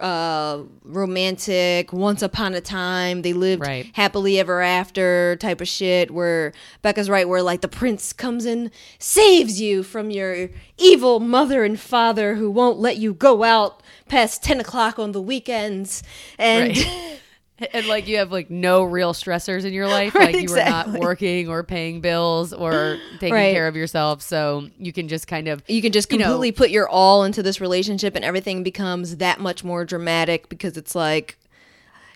Uh, 0.00 0.62
romantic, 0.82 1.92
once 1.92 2.22
upon 2.22 2.54
a 2.54 2.60
time, 2.60 3.20
they 3.22 3.32
lived 3.34 3.60
Right. 3.60 3.86
happily 3.92 4.38
ever 4.38 4.62
after 4.62 5.36
type 5.40 5.60
of 5.60 5.68
shit 5.68 6.10
where 6.10 6.52
Becca's 6.82 7.10
right 7.10 7.28
where 7.28 7.42
like 7.42 7.60
the 7.60 7.68
prince 7.68 8.12
comes 8.14 8.46
and 8.46 8.70
saves 8.98 9.60
you 9.60 9.82
from 9.82 10.10
your 10.10 10.48
evil 10.78 11.20
mother 11.20 11.64
and 11.64 11.78
father 11.78 12.36
who 12.36 12.50
won't 12.50 12.78
let 12.78 12.96
you 12.96 13.12
go 13.12 13.42
out 13.44 13.82
past 14.08 14.42
10 14.42 14.60
o'clock 14.60 14.98
on 14.98 15.12
the 15.12 15.20
weekends 15.20 16.02
and 16.38 16.76
Right. 16.76 17.19
and 17.72 17.86
like 17.86 18.08
you 18.08 18.16
have 18.18 18.32
like 18.32 18.50
no 18.50 18.82
real 18.84 19.12
stressors 19.12 19.64
in 19.64 19.72
your 19.72 19.86
life 19.86 20.14
Right, 20.14 20.34
like 20.34 20.42
you 20.42 20.50
were 20.50 20.64
not 20.64 20.88
working 20.88 21.48
or 21.48 21.62
paying 21.62 22.00
bills 22.00 22.52
or 22.52 22.98
taking 23.20 23.34
Right. 23.34 23.52
care 23.52 23.68
of 23.68 23.76
yourself. 23.76 24.22
So 24.22 24.68
you 24.78 24.92
can 24.92 25.08
just 25.08 25.26
kind 25.26 25.48
of 25.48 25.62
you 25.68 25.82
can 25.82 25.92
just 25.92 26.10
you 26.12 26.18
know- 26.18 26.24
completely 26.24 26.52
put 26.52 26.70
your 26.70 26.88
all 26.88 27.24
into 27.24 27.42
this 27.42 27.60
relationship 27.60 28.16
and 28.16 28.24
everything 28.24 28.62
becomes 28.62 29.16
that 29.16 29.40
much 29.40 29.62
more 29.64 29.84
dramatic 29.84 30.48
because 30.48 30.76
it's 30.76 30.94
like 30.94 31.36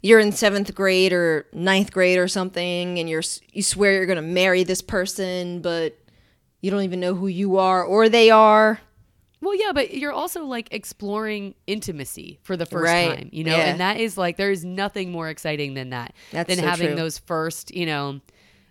you're 0.03 0.21
in 0.21 0.33
seventh 0.33 0.75
grade 0.75 1.13
or 1.13 1.47
ninth 1.53 1.91
grade 1.93 2.19
or 2.19 2.29
something 2.29 2.99
and 2.99 3.09
you're 3.09 3.23
you 3.53 3.63
swear 3.63 3.93
you're 3.95 4.07
gonna 4.07 4.21
marry 4.23 4.63
this 4.65 4.83
person 4.83 5.61
but 5.63 5.99
you 6.61 6.71
don't 6.71 6.83
even 6.83 7.01
know 7.01 7.15
who 7.15 7.27
you 7.27 7.57
are 7.59 7.83
or 7.85 8.09
they 8.09 8.31
are 8.31 8.81
well 9.45 9.55
yeah 9.55 9.73
but 9.73 9.95
you're 9.95 10.13
also 10.13 10.45
like 10.45 10.69
exploring 10.73 11.55
intimacy 11.67 12.39
for 12.43 12.57
the 12.57 12.67
first 12.67 12.85
Right. 12.85 13.17
time 13.19 13.29
you 13.33 13.45
know 13.45 13.57
Yeah. 13.57 13.65
and 13.67 13.81
that 13.81 13.99
is 14.01 14.17
like 14.19 14.37
there 14.37 14.51
is 14.51 14.65
nothing 14.65 15.13
more 15.13 15.29
exciting 15.29 15.75
than 15.75 15.91
that 15.91 16.15
That's 16.33 16.49
than 16.49 16.59
so 16.59 16.67
having 16.67 16.87
true. 16.89 16.97
those 16.97 17.19
first 17.19 17.75
you 17.75 17.87
know 17.87 18.21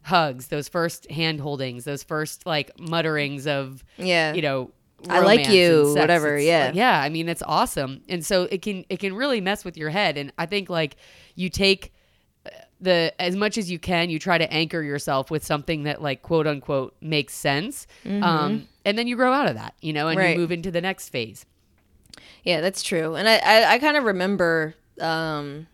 hugs 0.03 0.48
those 0.48 0.68
first 0.68 1.10
hand 1.10 1.39
holdings 1.39 1.86
those 1.86 2.03
first 2.03 2.46
like 2.46 2.77
mutterings 2.80 3.48
of 3.48 3.84
Yeah. 3.98 4.34
you 4.34 4.42
know 4.42 4.72
I 5.10 5.20
like 5.20 5.50
you, 5.50 5.94
whatever, 5.98 6.38
It's 6.38 6.46
yeah. 6.46 6.65
like- 6.68 6.75
yeah 6.75 7.01
i 7.01 7.10
mean 7.10 7.27
it's 7.30 7.44
awesome 7.46 8.01
and 8.10 8.25
so 8.25 8.44
it 8.44 8.62
can 8.62 8.86
it 8.89 9.00
can 9.00 9.13
really 9.13 9.42
mess 9.42 9.65
with 9.65 9.75
your 9.77 9.89
head 9.89 10.18
and 10.18 10.32
i 10.38 10.46
think 10.46 10.70
like 10.70 10.96
you 11.36 11.50
take 11.50 11.93
the 12.84 13.13
as 13.20 13.36
much 13.36 13.58
as 13.58 13.72
you 13.72 13.80
can 13.80 14.10
you 14.10 14.20
try 14.20 14.38
to 14.38 14.52
anchor 14.54 14.82
yourself 14.84 15.32
with 15.32 15.44
something 15.46 15.84
that 15.84 16.02
like 16.02 16.22
quote 16.22 16.46
unquote 16.48 16.96
makes 17.02 17.34
sense 17.34 17.88
um 18.06 18.68
and 18.86 18.98
then 18.98 19.08
you 19.08 19.16
grow 19.16 19.32
out 19.34 19.48
of 19.48 19.56
that 19.56 19.74
you 19.82 19.94
know 19.94 20.08
and 20.10 20.18
Mm-hmm. 20.18 20.25
Right. 20.28 20.34
you 20.36 20.40
move 20.40 20.52
into 20.52 20.70
the 20.72 20.82
next 20.82 21.10
phase 21.10 21.46
Yeah, 22.44 22.62
that's 22.62 22.84
true. 22.84 23.16
And 23.16 23.28
I, 23.28 23.38
I, 23.38 23.74
I 23.74 23.80
kind 23.80 23.96
of 23.98 24.04
remember, 24.04 24.75
um, 25.00 25.68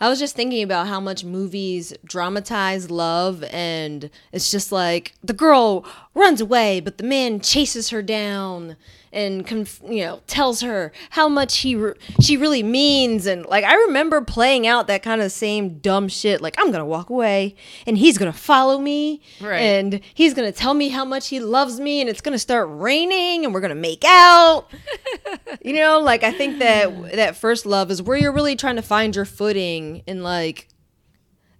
I 0.00 0.08
was 0.08 0.18
just 0.18 0.36
thinking 0.36 0.62
about 0.62 0.86
how 0.86 1.00
much 1.00 1.24
movies 1.24 1.92
dramatize 2.04 2.90
love, 2.90 3.42
and 3.50 4.10
it's 4.32 4.50
just 4.50 4.70
like 4.72 5.12
the 5.24 5.32
girl 5.32 5.84
runs 6.14 6.40
away, 6.40 6.80
but 6.80 6.98
the 6.98 7.04
man 7.04 7.40
chases 7.40 7.90
her 7.90 8.02
down 8.02 8.76
and 9.14 9.46
conf- 9.46 9.80
you 9.88 10.04
know 10.04 10.20
tells 10.26 10.60
her 10.60 10.92
how 11.10 11.28
much 11.28 11.58
he 11.58 11.74
re- 11.76 11.94
she 12.20 12.36
really 12.36 12.62
means, 12.62 13.26
and 13.26 13.46
like 13.46 13.64
I 13.64 13.74
remember 13.74 14.20
playing 14.20 14.66
out 14.66 14.86
that 14.88 15.02
kind 15.02 15.22
of 15.22 15.32
same 15.32 15.78
dumb 15.78 16.08
shit. 16.08 16.40
Like 16.42 16.56
I'm 16.58 16.70
gonna 16.70 16.84
walk 16.84 17.08
away, 17.08 17.54
and 17.86 17.96
he's 17.96 18.18
gonna 18.18 18.32
follow 18.32 18.78
me, 18.78 19.22
Right. 19.40 19.58
and 19.60 20.00
he's 20.12 20.34
gonna 20.34 20.52
tell 20.52 20.74
me 20.74 20.88
how 20.88 21.04
much 21.04 21.28
he 21.28 21.40
loves 21.40 21.80
me, 21.80 22.00
and 22.00 22.10
it's 22.10 22.20
gonna 22.20 22.38
start 22.38 22.68
raining, 22.70 23.44
and 23.44 23.54
we're 23.54 23.60
gonna 23.62 23.74
make 23.74 24.04
out. 24.04 24.66
you 25.64 25.72
know, 25.72 26.00
like 26.00 26.22
I 26.22 26.32
think 26.32 26.58
that 26.58 27.12
that 27.12 27.36
first 27.36 27.64
love 27.64 27.90
is 27.90 28.02
where 28.02 28.16
you're 28.18 28.32
really 28.32 28.56
trying 28.56 28.76
to 28.76 28.82
find 28.82 29.14
your 29.16 29.24
footing 29.24 30.02
and 30.06 30.22
like 30.22 30.68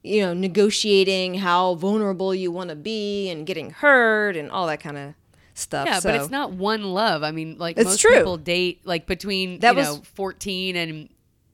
you 0.07 0.21
know, 0.21 0.35
negotiating 0.35 1.33
how 1.37 1.77
vulnerable 1.77 2.35
you 2.35 2.53
want 2.53 2.69
to 2.69 2.77
be 2.77 3.31
and 3.31 3.47
getting 3.47 3.71
hurt 3.71 4.37
and 4.37 4.51
all 4.51 4.67
that 4.67 4.79
kind 4.79 4.99
of 4.99 5.15
stuff. 5.55 5.87
Yeah, 5.87 6.01
so. 6.01 6.09
but 6.11 6.21
it's 6.21 6.31
not 6.31 6.53
one 6.53 6.83
love. 6.85 7.23
I 7.23 7.31
mean, 7.31 7.57
like 7.59 7.77
It's 7.79 7.87
most 7.87 8.01
true. 8.01 8.15
people 8.17 8.37
date 8.37 8.81
like 8.85 9.07
between 9.07 9.61
That 9.61 9.73
you 9.73 9.77
was- 9.79 9.97
know 9.99 10.03
14 10.15 10.77
and 10.77 11.09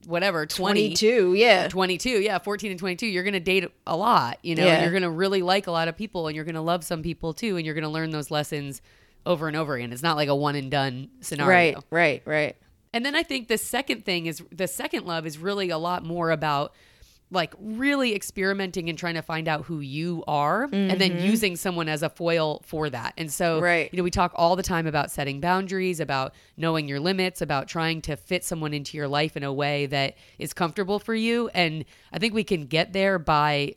whatever 0.07 0.47
20 0.47 0.81
22, 0.97 1.35
yeah. 1.35 1.69
22 1.69 2.09
yeah 2.23 2.39
14 2.39 2.71
and 2.71 2.81
22 2.81 3.07
you're 3.07 3.23
gonna 3.23 3.39
date 3.39 3.69
a 3.87 3.95
lot 3.95 4.39
you 4.43 4.55
know 4.55 4.63
and 4.63 4.71
Yeah. 4.79 4.83
you're 4.83 4.93
gonna 4.95 5.11
really 5.11 5.43
like 5.43 5.67
a 5.67 5.71
lot 5.71 5.89
of 5.89 5.97
people 5.97 6.27
and 6.27 6.35
you're 6.35 6.47
gonna 6.47 6.63
love 6.63 6.85
some 6.85 7.03
people 7.03 7.35
too 7.35 7.59
and 7.59 7.67
you're 7.67 7.75
gonna 7.75 7.91
learn 7.91 8.09
those 8.09 8.31
lessons 8.31 8.81
over 9.27 9.47
and 9.47 9.59
over 9.59 9.75
again 9.75 9.93
it's 9.93 10.03
not 10.03 10.17
like 10.17 10.31
a 10.31 10.35
one 10.35 10.57
and 10.57 10.71
done 10.71 11.11
scenario 11.21 11.51
Right, 11.51 11.77
right, 11.91 12.23
right. 12.25 12.57
and 12.95 13.05
then 13.05 13.15
I 13.15 13.23
think 13.23 13.49
the 13.49 13.59
second 13.59 14.07
thing 14.07 14.25
is 14.25 14.43
the 14.51 14.67
second 14.67 15.05
love 15.05 15.27
is 15.27 15.37
really 15.37 15.69
a 15.69 15.77
lot 15.79 16.03
more 16.03 16.31
about 16.31 16.73
like 17.33 17.55
really 17.61 18.15
experimenting 18.15 18.89
and 18.89 18.99
trying 18.99 19.15
to 19.15 19.23
find 19.23 19.47
out 19.47 19.65
who 19.67 19.79
you 19.81 20.25
are 20.27 20.65
and 20.73 21.01
then 21.01 21.21
using 21.21 21.55
someone 21.55 21.89
as 21.89 22.03
a 22.03 22.09
foil 22.11 22.61
for 22.67 22.91
that. 22.91 23.15
And 23.17 23.33
so, 23.33 23.57
Mm-hmm. 23.57 23.65
Right. 23.65 23.89
you 23.93 23.97
know, 23.99 24.03
we 24.03 24.11
talk 24.11 24.33
all 24.35 24.57
the 24.57 24.63
time 24.65 24.87
about 24.87 25.11
setting 25.13 25.41
boundaries, 25.41 26.01
about 26.01 26.35
knowing 26.57 26.89
your 26.89 26.99
limits, 26.99 27.41
about 27.41 27.69
trying 27.69 28.03
to 28.03 28.17
fit 28.17 28.45
someone 28.45 28.75
into 28.75 28.97
your 28.97 29.07
life 29.07 29.37
in 29.37 29.45
a 29.45 29.53
way 29.53 29.87
that 29.87 30.17
is 30.41 30.53
comfortable 30.53 30.99
for 30.99 31.15
you. 31.15 31.49
And 31.55 31.85
I 32.13 32.19
think 32.19 32.35
we 32.35 32.43
can 32.43 32.67
get 32.67 32.93
there 32.93 33.19
by 33.21 33.77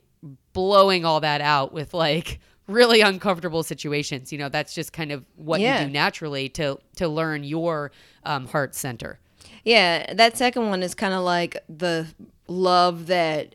blowing 0.52 1.04
all 1.04 1.20
that 1.20 1.40
out 1.40 1.72
with 1.72 1.94
like 1.94 2.40
really 2.66 3.02
uncomfortable 3.02 3.62
situations. 3.62 4.32
You 4.32 4.38
know, 4.38 4.48
that's 4.48 4.74
just 4.74 4.92
kind 4.92 5.12
of 5.12 5.24
what 5.36 5.60
Yeah. 5.60 5.80
you 5.82 5.86
do 5.86 5.92
naturally 5.92 6.48
to 6.50 6.78
to 6.96 7.08
learn 7.08 7.44
your 7.44 7.92
um, 8.24 8.46
heart 8.48 8.74
center. 8.74 9.20
Yeah, 9.64 10.12
that 10.14 10.36
second 10.36 10.68
one 10.68 10.82
is 10.82 10.94
kind 10.94 11.14
of 11.14 11.22
like 11.22 11.56
the 11.68 12.06
love 12.46 13.06
that 13.06 13.54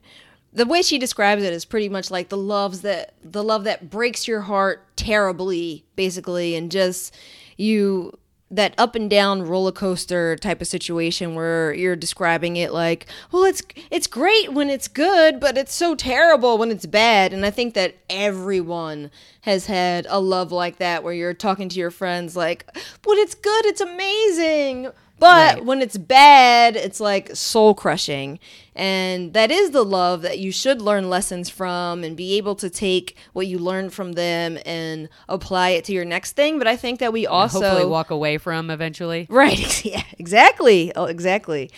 the 0.52 0.66
way 0.66 0.82
she 0.82 0.98
describes 0.98 1.44
it 1.44 1.54
is 1.54 1.66
pretty 1.66 1.90
much 1.90 2.10
like 2.10 2.30
the 2.30 2.38
loves 2.38 2.82
that 2.82 3.14
the 3.24 3.44
love 3.44 3.64
that 3.66 3.90
breaks 3.90 4.28
your 4.28 4.42
heart 4.42 4.86
terribly 4.96 5.86
basically 5.96 6.56
and 6.56 6.72
just 6.72 7.16
you 7.58 8.18
that 8.52 8.74
up 8.80 8.96
and 8.96 9.12
down 9.12 9.44
roller 9.44 9.72
coaster 9.72 10.36
type 10.36 10.60
of 10.60 10.68
situation 10.68 11.36
where 11.36 11.72
you're 11.74 11.96
describing 11.96 12.56
it 12.56 12.74
like 12.74 13.06
well 13.32 13.44
it's 13.44 13.62
it's 13.92 14.08
great 14.08 14.52
when 14.54 14.70
it's 14.70 14.88
good 14.88 15.40
but 15.40 15.56
it's 15.56 15.74
so 15.74 15.94
terrible 15.94 16.58
when 16.58 16.72
it's 16.72 16.86
bad. 16.88 17.32
And 17.32 17.46
i 17.46 17.52
think 17.52 17.76
that 17.76 17.96
everyone 18.10 19.12
has 19.42 19.68
had 19.68 20.08
a 20.10 20.20
love 20.20 20.52
like 20.52 20.78
that 20.78 21.04
where 21.04 21.14
you're 21.14 21.34
talking 21.34 21.70
to 21.70 21.80
your 21.80 21.92
friends 21.92 22.36
like 22.36 22.66
when 23.06 23.20
it's 23.20 23.36
good 23.36 23.66
it's 23.66 23.82
amazing 23.82 24.92
but 25.20 25.56
Right. 25.56 25.66
when 25.66 25.82
it's 25.82 25.98
bad, 25.98 26.76
it's 26.76 27.00
like 27.00 27.36
soul 27.36 27.74
crushing. 27.74 28.40
And 28.76 29.34
that 29.34 29.52
is 29.52 29.72
the 29.72 29.84
love 29.84 30.22
that 30.22 30.40
you 30.40 30.52
should 30.52 30.82
learn 30.82 31.10
lessons 31.10 31.50
from 31.50 32.04
and 32.04 32.16
be 32.16 32.38
able 32.38 32.56
to 32.56 32.70
take 32.70 33.18
what 33.34 33.46
you 33.46 33.58
learned 33.60 33.94
from 33.94 34.14
them 34.14 34.58
and 34.66 35.10
apply 35.28 35.72
it 35.72 35.84
to 35.86 35.92
your 35.94 36.06
next 36.06 36.34
thing. 36.38 36.58
But 36.58 36.68
I 36.68 36.78
think 36.78 37.00
that 37.00 37.12
we 37.12 37.28
also. 37.28 37.60
hopefully 37.62 37.86
walk 37.86 38.10
away 38.10 38.38
from 38.38 38.70
eventually. 38.70 39.28
Right. 39.30 39.84
Yeah, 39.90 40.04
exactly. 40.18 40.94
Oh, 40.96 41.06
exactly. 41.06 41.72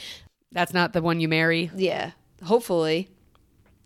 That's 0.52 0.74
not 0.74 0.94
the 0.94 1.02
one 1.02 1.20
you 1.20 1.28
marry. 1.28 1.72
Yeah. 1.76 2.12
Hopefully. 2.44 3.10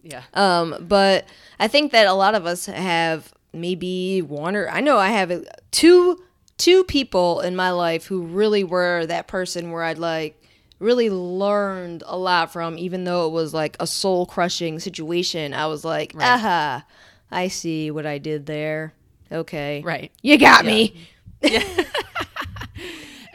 Yeah. 0.03 0.23
Um, 0.33 0.75
but 0.81 1.25
I 1.59 1.67
think 1.67 1.91
that 1.93 2.07
a 2.07 2.13
lot 2.13 2.35
of 2.35 2.45
us 2.45 2.65
have 2.65 3.31
maybe 3.53 4.21
one 4.21 4.55
or 4.55 4.67
I 4.69 4.81
know 4.81 4.97
I 4.97 5.09
have 5.09 5.45
two 5.71 6.21
two 6.57 6.83
people 6.83 7.41
in 7.41 7.55
my 7.55 7.71
life 7.71 8.05
who 8.05 8.21
really 8.21 8.63
were 8.63 9.05
that 9.05 9.27
person 9.27 9.71
where 9.71 9.83
I'd 9.83 9.97
like 9.97 10.41
really 10.79 11.09
learned 11.09 12.03
a 12.05 12.17
lot 12.17 12.51
from, 12.51 12.77
even 12.77 13.03
though 13.03 13.27
it 13.27 13.31
was 13.31 13.53
like 13.53 13.77
a 13.79 13.87
soul 13.87 14.25
crushing 14.25 14.79
situation. 14.79 15.53
I 15.53 15.67
was 15.67 15.83
like, 15.85 16.13
aha, 16.19 16.85
I 17.31 17.47
see 17.47 17.91
what 17.91 18.05
I 18.05 18.17
did 18.17 18.45
there. 18.45 18.93
Okay. 19.31 19.81
Right. 19.83 20.11
You 20.21 20.37
got 20.37 20.65
me. 20.65 21.07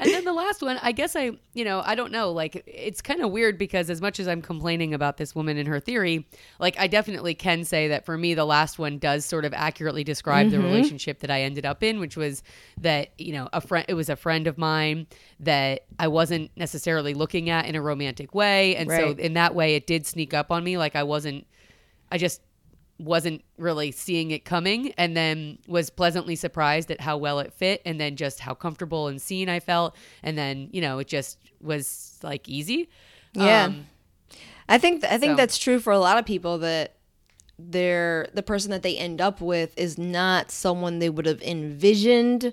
And 0.01 0.11
then 0.11 0.25
the 0.25 0.33
last 0.33 0.63
one, 0.63 0.79
I 0.83 0.93
guess 0.93 1.15
I, 1.15 1.33
you 1.53 1.65
know, 1.65 1.83
I 1.85 1.95
don't 1.95 2.11
know. 2.11 2.33
Like, 2.33 2.63
it's 2.67 3.03
kind 3.03 3.21
of 3.21 3.31
weird 3.31 3.59
because 3.59 3.91
as 3.91 4.01
much 4.01 4.19
as 4.19 4.27
I'm 4.27 4.41
complaining 4.41 4.95
about 4.95 5.19
this 5.19 5.35
woman 5.35 5.59
and 5.59 5.69
her 5.69 5.79
theory, 5.79 6.27
like, 6.59 6.77
I 6.79 6.87
definitely 6.87 7.35
can 7.35 7.65
say 7.65 7.89
that 7.89 8.07
for 8.07 8.17
me, 8.17 8.33
the 8.35 8.47
last 8.47 8.79
one 8.79 8.99
does 8.99 9.25
sort 9.27 9.45
of 9.45 9.53
accurately 9.55 10.03
describe 10.03 10.41
Mm-hmm. 10.47 10.57
the 10.57 10.63
relationship 10.63 11.21
that 11.21 11.31
I 11.31 11.43
ended 11.43 11.67
up 11.67 11.83
in, 11.83 12.01
which 12.01 12.17
was 12.17 12.43
that, 12.81 13.11
you 13.19 13.35
know, 13.35 13.49
a 13.53 13.61
friend, 13.61 13.85
it 13.89 13.95
was 13.95 14.09
a 14.09 14.17
friend 14.17 14.47
of 14.47 14.57
mine 14.57 15.07
that 15.41 15.85
I 15.99 16.09
wasn't 16.09 16.51
necessarily 16.57 17.13
looking 17.13 17.51
at 17.51 17.67
in 17.67 17.75
a 17.75 17.83
romantic 17.83 18.35
way. 18.35 18.77
And 18.77 18.89
so 18.89 19.11
in 19.11 19.35
that 19.35 19.55
way, 19.55 19.75
it 19.75 19.87
did 19.87 20.07
sneak 20.07 20.33
up 20.33 20.51
on 20.51 20.65
me. 20.65 20.79
Like, 20.79 20.97
I 20.97 21.03
wasn't, 21.03 21.47
I 22.11 22.17
just, 22.17 22.41
wasn't 23.01 23.43
really 23.57 23.91
seeing 23.91 24.31
it 24.31 24.45
coming 24.45 24.93
and 24.99 25.17
then 25.17 25.59
was 25.67 25.89
pleasantly 25.91 26.37
surprised 26.37 26.91
at 26.91 27.01
how 27.01 27.17
well 27.17 27.39
it 27.39 27.53
fit 27.53 27.81
and 27.85 28.01
then 28.01 28.15
just 28.17 28.41
how 28.41 28.53
comfortable 28.55 29.09
and 29.09 29.21
seen 29.23 29.49
I 29.49 29.59
felt 29.61 29.97
and 30.23 30.37
then 30.37 30.69
you 30.73 30.81
know 30.81 30.99
it 30.99 31.09
just 31.09 31.39
was 31.61 32.19
like 32.23 32.49
easy 32.49 32.89
Yeah. 33.33 33.65
Um, 33.65 33.87
I 34.69 34.79
think 34.79 35.03
I 35.05 35.19
think 35.19 35.33
So- 35.33 35.37
that's 35.37 35.59
true 35.59 35.81
for 35.81 35.93
a 35.93 35.99
lot 35.99 36.19
of 36.19 36.25
people 36.27 36.59
that 36.59 36.95
they're 37.59 38.29
the 38.33 38.43
person 38.43 38.71
that 38.71 38.83
they 38.83 38.97
end 38.97 39.21
up 39.21 39.41
with 39.41 39.73
is 39.77 39.99
not 39.99 40.51
someone 40.51 40.99
they 40.99 41.11
would 41.11 41.27
have 41.27 41.43
envisioned 41.43 42.53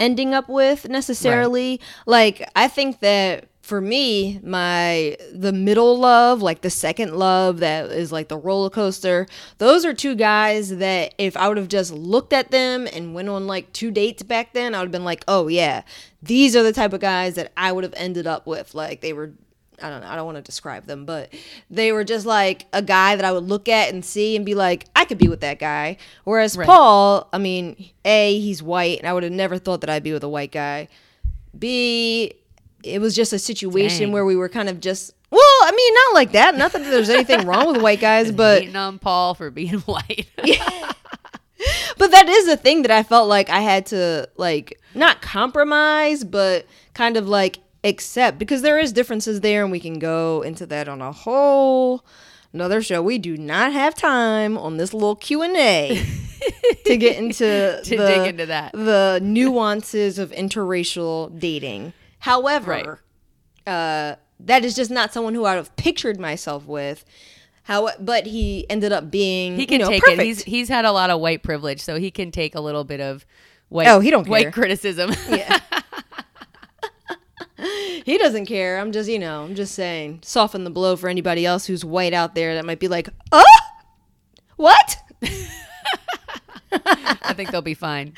ending 0.00 0.34
up 0.34 0.48
with 0.48 0.88
necessarily. 0.88 1.80
Like 2.06 2.48
I 2.56 2.66
think 2.68 3.00
that 3.00 3.48
for 3.64 3.80
me, 3.80 4.38
my 4.42 5.16
the 5.32 5.50
middle 5.50 5.98
love, 5.98 6.42
like 6.42 6.60
the 6.60 6.68
second 6.68 7.14
love 7.16 7.60
that 7.60 7.86
is 7.86 8.12
like 8.12 8.28
the 8.28 8.36
roller 8.36 8.68
coaster, 8.68 9.26
those 9.56 9.86
are 9.86 9.94
two 9.94 10.14
guys 10.14 10.76
that 10.76 11.14
if 11.16 11.34
I 11.34 11.48
would 11.48 11.56
have 11.56 11.68
just 11.68 11.90
looked 11.90 12.34
at 12.34 12.50
them 12.50 12.86
and 12.92 13.14
went 13.14 13.30
on 13.30 13.46
like 13.46 13.72
two 13.72 13.90
dates 13.90 14.22
back 14.22 14.52
then, 14.52 14.74
I 14.74 14.80
would 14.80 14.88
have 14.88 14.92
been 14.92 15.06
like, 15.06 15.24
"Oh 15.26 15.48
yeah, 15.48 15.80
these 16.22 16.54
are 16.54 16.62
the 16.62 16.74
type 16.74 16.92
of 16.92 17.00
guys 17.00 17.36
that 17.36 17.52
I 17.56 17.72
would 17.72 17.84
have 17.84 17.94
ended 17.96 18.26
up 18.26 18.46
with." 18.46 18.74
Like 18.74 19.00
they 19.00 19.14
were 19.14 19.32
I 19.82 19.88
don't 19.88 20.02
know, 20.02 20.08
I 20.08 20.14
don't 20.14 20.26
want 20.26 20.36
to 20.36 20.42
describe 20.42 20.84
them, 20.84 21.06
but 21.06 21.32
they 21.70 21.90
were 21.90 22.04
just 22.04 22.26
like 22.26 22.66
a 22.74 22.82
guy 22.82 23.16
that 23.16 23.24
I 23.24 23.32
would 23.32 23.44
look 23.44 23.66
at 23.70 23.94
and 23.94 24.04
see 24.04 24.36
and 24.36 24.44
be 24.44 24.54
like, 24.54 24.84
I 24.94 25.06
could 25.06 25.18
be 25.18 25.28
with 25.28 25.40
that 25.40 25.58
guy. 25.58 25.96
Whereas 26.24 26.54
Right. 26.54 26.66
Paul, 26.66 27.30
I 27.32 27.38
mean, 27.38 27.92
A, 28.04 28.38
he's 28.38 28.62
white, 28.62 28.98
and 28.98 29.08
I 29.08 29.14
would 29.14 29.22
have 29.22 29.32
never 29.32 29.56
thought 29.56 29.80
that 29.80 29.88
I'd 29.88 30.02
be 30.02 30.12
with 30.12 30.22
a 30.22 30.28
white 30.28 30.52
guy. 30.52 30.88
B, 31.58 32.34
it 32.84 33.00
was 33.00 33.14
just 33.14 33.32
a 33.32 33.38
situation 33.38 34.04
Dang. 34.06 34.12
where 34.12 34.24
we 34.24 34.36
were 34.36 34.48
kind 34.48 34.68
of 34.68 34.80
just, 34.80 35.12
well, 35.30 35.40
I 35.40 35.72
mean, 35.74 35.94
not 35.94 36.14
like 36.14 36.32
that. 36.32 36.56
Not 36.56 36.72
that 36.72 36.82
there's 36.84 37.08
anything 37.10 37.46
wrong 37.46 37.72
with 37.72 37.82
white 37.82 38.00
guys, 38.00 38.30
but 38.30 38.60
hating 38.60 38.76
on 38.76 38.98
Paul 38.98 39.34
for 39.34 39.50
being 39.50 39.78
white 39.80 40.26
but 41.96 42.10
that 42.10 42.28
is 42.28 42.48
a 42.48 42.56
thing 42.56 42.82
that 42.82 42.90
I 42.90 43.02
felt 43.02 43.28
like 43.28 43.48
I 43.48 43.60
had 43.60 43.86
to 43.86 44.28
like 44.36 44.78
not 44.94 45.22
compromise, 45.22 46.24
but 46.24 46.66
kind 46.94 47.16
of 47.16 47.28
like 47.28 47.60
accept 47.82 48.38
because 48.38 48.62
there 48.62 48.78
is 48.78 48.92
differences 48.92 49.40
there, 49.40 49.62
and 49.62 49.72
we 49.72 49.80
can 49.80 49.98
go 49.98 50.42
into 50.42 50.66
that 50.66 50.88
on 50.88 51.00
a 51.00 51.12
whole 51.12 52.04
another 52.52 52.82
show. 52.82 53.02
We 53.02 53.18
do 53.18 53.36
not 53.36 53.72
have 53.72 53.94
time 53.94 54.58
on 54.58 54.76
this 54.76 54.92
little 54.92 55.16
Q 55.16 55.42
and 55.42 55.56
A 55.56 56.04
to 56.84 56.96
get 56.96 57.16
into 57.16 57.80
To 57.82 57.96
the, 57.96 58.06
dig 58.06 58.28
into 58.28 58.46
that. 58.46 58.72
the 58.72 59.20
nuances 59.22 60.18
of 60.18 60.30
interracial 60.32 61.36
dating. 61.38 61.92
However, 62.24 63.00
uh, 63.66 64.14
that 64.40 64.64
is 64.64 64.74
just 64.74 64.90
not 64.90 65.12
someone 65.12 65.34
who 65.34 65.44
I 65.44 65.50
would 65.52 65.58
have 65.58 65.76
pictured 65.76 66.18
myself 66.18 66.64
with. 66.64 67.04
How, 67.64 67.90
but 68.00 68.24
he 68.24 68.64
ended 68.70 68.92
up 68.92 69.10
being 69.10 69.56
he 69.56 69.66
can 69.66 69.80
you 69.80 69.84
know, 69.84 69.90
take 69.90 70.02
perfect. 70.02 70.22
it 70.22 70.24
he's 70.24 70.42
he's 70.42 70.68
had 70.70 70.86
a 70.86 70.92
lot 70.92 71.10
of 71.10 71.20
white 71.20 71.42
privilege 71.42 71.82
so 71.82 71.96
he 71.98 72.10
can 72.10 72.30
take 72.30 72.54
a 72.54 72.60
little 72.62 72.84
bit 72.84 73.00
of 73.00 73.26
white 73.68 73.88
Oh, 73.88 74.00
he 74.00 74.10
don't 74.10 74.26
white 74.26 74.44
care. 74.44 74.52
criticism 74.52 75.12
Yeah. 75.28 75.60
he 78.06 78.16
doesn't 78.16 78.46
care. 78.46 78.78
I'm 78.78 78.90
just, 78.92 79.10
you 79.10 79.18
know, 79.18 79.44
I'm 79.44 79.54
just 79.54 79.74
saying, 79.74 80.20
soften 80.22 80.64
the 80.64 80.70
blow 80.70 80.96
for 80.96 81.10
anybody 81.10 81.44
else 81.44 81.66
who's 81.66 81.84
white 81.84 82.14
out 82.14 82.34
there 82.34 82.54
that 82.54 82.64
might 82.64 82.80
be 82.80 82.88
like, 82.88 83.10
oh, 83.32 83.44
what? 84.56 84.96
I 86.72 87.34
think 87.34 87.50
they'll 87.50 87.60
be 87.62 87.74
fine 87.74 88.14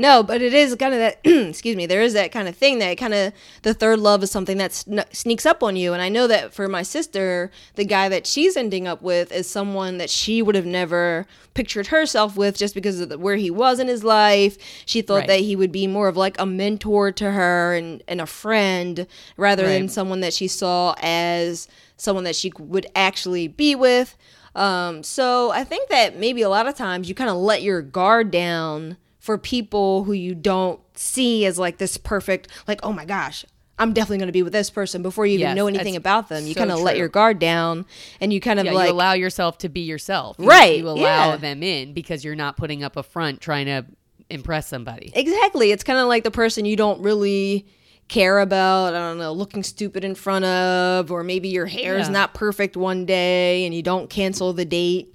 No, 0.00 0.22
but 0.22 0.40
it 0.40 0.54
is 0.54 0.74
kind 0.76 0.94
of 0.94 1.00
that. 1.00 1.20
excuse 1.24 1.76
me. 1.76 1.86
There 1.86 2.00
is 2.02 2.14
that 2.14 2.32
kind 2.32 2.48
of 2.48 2.56
thing 2.56 2.78
that 2.78 2.96
kind 2.98 3.12
of 3.14 3.32
the 3.62 3.74
third 3.74 3.98
love 3.98 4.22
is 4.22 4.30
something 4.30 4.56
that 4.58 4.72
sn- 4.72 5.04
sneaks 5.12 5.44
up 5.44 5.62
on 5.62 5.76
you. 5.76 5.92
And 5.92 6.00
I 6.00 6.08
know 6.08 6.26
that 6.26 6.54
for 6.54 6.66
my 6.68 6.82
sister, 6.82 7.50
the 7.74 7.84
guy 7.84 8.08
that 8.08 8.26
she's 8.26 8.56
ending 8.56 8.88
up 8.88 9.02
with 9.02 9.30
is 9.30 9.48
someone 9.48 9.98
that 9.98 10.08
she 10.10 10.40
would 10.42 10.54
have 10.54 10.66
never 10.66 11.26
pictured 11.54 11.88
herself 11.88 12.36
with, 12.36 12.56
just 12.56 12.74
because 12.74 13.00
of 13.00 13.10
the, 13.10 13.18
where 13.18 13.36
he 13.36 13.50
was 13.50 13.78
in 13.78 13.88
his 13.88 14.02
life. 14.02 14.56
She 14.86 15.02
thought 15.02 15.16
Right. 15.20 15.26
that 15.28 15.40
he 15.40 15.54
would 15.56 15.72
be 15.72 15.86
more 15.86 16.08
of 16.08 16.16
like 16.16 16.40
a 16.40 16.46
mentor 16.46 17.12
to 17.12 17.32
her 17.32 17.74
and 17.74 18.02
and 18.08 18.20
a 18.20 18.26
friend 18.26 19.06
rather 19.36 19.66
than 19.66 19.88
someone 19.88 20.20
that 20.20 20.32
she 20.32 20.48
saw 20.48 20.94
as 21.02 21.68
someone 21.96 22.24
that 22.24 22.36
she 22.36 22.50
would 22.58 22.86
actually 22.96 23.48
be 23.48 23.74
with. 23.74 24.16
Um, 24.54 25.02
so 25.02 25.50
I 25.50 25.62
think 25.64 25.90
that 25.90 26.18
maybe 26.18 26.42
a 26.42 26.48
lot 26.48 26.66
of 26.66 26.74
times 26.74 27.08
you 27.08 27.14
kind 27.14 27.28
of 27.30 27.36
let 27.36 27.62
your 27.62 27.82
guard 27.82 28.30
down 28.30 28.96
for 29.20 29.38
people 29.38 30.02
who 30.04 30.12
you 30.12 30.34
don't 30.34 30.80
see 30.98 31.44
as 31.46 31.58
like 31.58 31.78
this 31.78 31.96
perfect, 31.96 32.48
like, 32.66 32.80
oh 32.82 32.92
my 32.92 33.04
gosh, 33.04 33.44
I'm 33.78 33.92
definitely 33.92 34.18
going 34.18 34.26
to 34.28 34.32
be 34.32 34.42
with 34.42 34.52
this 34.52 34.68
person 34.70 35.00
before 35.02 35.24
you 35.24 35.34
even 35.34 35.40
Yes, 35.48 35.56
know 35.56 35.66
anything 35.68 35.94
about 35.96 36.28
them. 36.28 36.46
You 36.46 36.52
so 36.54 36.58
kind 36.60 36.70
of 36.72 36.80
let 36.80 36.96
your 36.98 37.08
guard 37.08 37.38
down 37.38 37.86
and 38.20 38.32
you 38.32 38.40
kind 38.40 38.58
of 38.58 38.66
Yeah, 38.66 38.72
like, 38.72 38.88
you 38.88 38.92
allow 38.94 39.12
yourself 39.12 39.56
to 39.58 39.68
be 39.68 39.80
yourself. 39.80 40.36
You- 40.38 40.46
Right, 40.48 40.78
You 40.78 40.88
allow 40.88 41.30
yeah. 41.30 41.36
them 41.36 41.62
in 41.62 41.92
because 41.94 42.24
you're 42.24 42.34
not 42.34 42.56
putting 42.58 42.82
up 42.82 42.96
a 42.96 43.02
front 43.02 43.40
trying 43.40 43.66
to 43.66 43.86
impress 44.28 44.66
somebody. 44.68 45.12
Exactly. 45.14 45.70
It's 45.72 45.84
kind 45.84 45.98
of 45.98 46.08
like 46.08 46.24
the 46.24 46.30
person 46.30 46.64
you 46.66 46.76
don't 46.76 47.00
really 47.02 47.66
care 48.08 48.40
about, 48.40 48.94
I 48.94 48.98
don't 48.98 49.18
know, 49.18 49.32
looking 49.32 49.62
stupid 49.62 50.04
in 50.04 50.14
front 50.14 50.44
of, 50.44 51.10
or 51.10 51.22
maybe 51.24 51.48
your 51.48 51.66
hair 51.66 51.96
is 51.96 52.08
Yeah. 52.08 52.12
not 52.12 52.34
perfect 52.34 52.76
one 52.76 53.06
day 53.06 53.64
and 53.64 53.74
you 53.74 53.82
don't 53.82 54.10
cancel 54.10 54.52
the 54.52 54.64
date. 54.64 55.14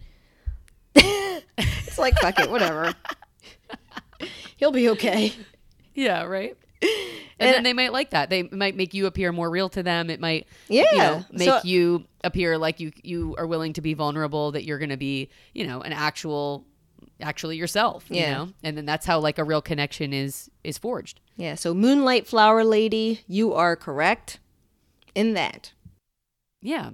it's 0.96 1.98
like, 1.98 2.16
fuck 2.20 2.40
it, 2.40 2.50
whatever. 2.50 2.94
He'll 4.58 4.72
be 4.72 4.90
okay. 4.90 5.34
Yeah, 5.98 6.24
right. 6.24 6.58
And, 7.38 7.54
then 7.54 7.64
they 7.64 7.74
might 7.74 7.92
like 7.92 8.12
that. 8.12 8.30
They 8.30 8.44
might 8.44 8.76
make 8.78 8.94
you 8.94 9.08
appear 9.08 9.34
more 9.34 9.50
real 9.50 9.68
to 9.70 9.84
them. 9.84 10.10
It 10.10 10.22
might, 10.22 10.48
yeah, 10.70 10.84
you 10.92 10.98
know, 10.98 11.26
make 11.32 11.50
So- 11.50 11.60
you 11.66 12.06
appear 12.24 12.58
like 12.58 12.80
you 12.80 12.94
you 13.04 13.36
are 13.38 13.46
willing 13.46 13.74
to 13.74 13.82
be 13.82 13.94
vulnerable. 13.94 14.52
That 14.54 14.64
you're 14.64 14.78
going 14.80 14.90
to 14.92 14.96
be, 14.98 15.30
you 15.54 15.68
know, 15.68 15.82
an 15.82 15.92
actual, 15.92 16.66
actually 17.22 17.58
yourself. 17.58 18.06
You 18.10 18.22
Yeah. 18.22 18.34
know, 18.34 18.50
and 18.64 18.78
then 18.78 18.86
that's 18.86 19.06
how 19.06 19.20
like 19.20 19.38
a 19.38 19.44
real 19.44 19.62
connection 19.62 20.14
is 20.14 20.50
is 20.64 20.78
forged. 20.78 21.20
Yeah, 21.36 21.56
so 21.56 21.74
Moonlight 21.74 22.26
Flower 22.26 22.64
Lady, 22.64 23.22
you 23.28 23.54
are 23.54 23.76
correct 23.76 24.40
in 25.14 25.34
that. 25.34 25.74
Yeah. 26.62 26.92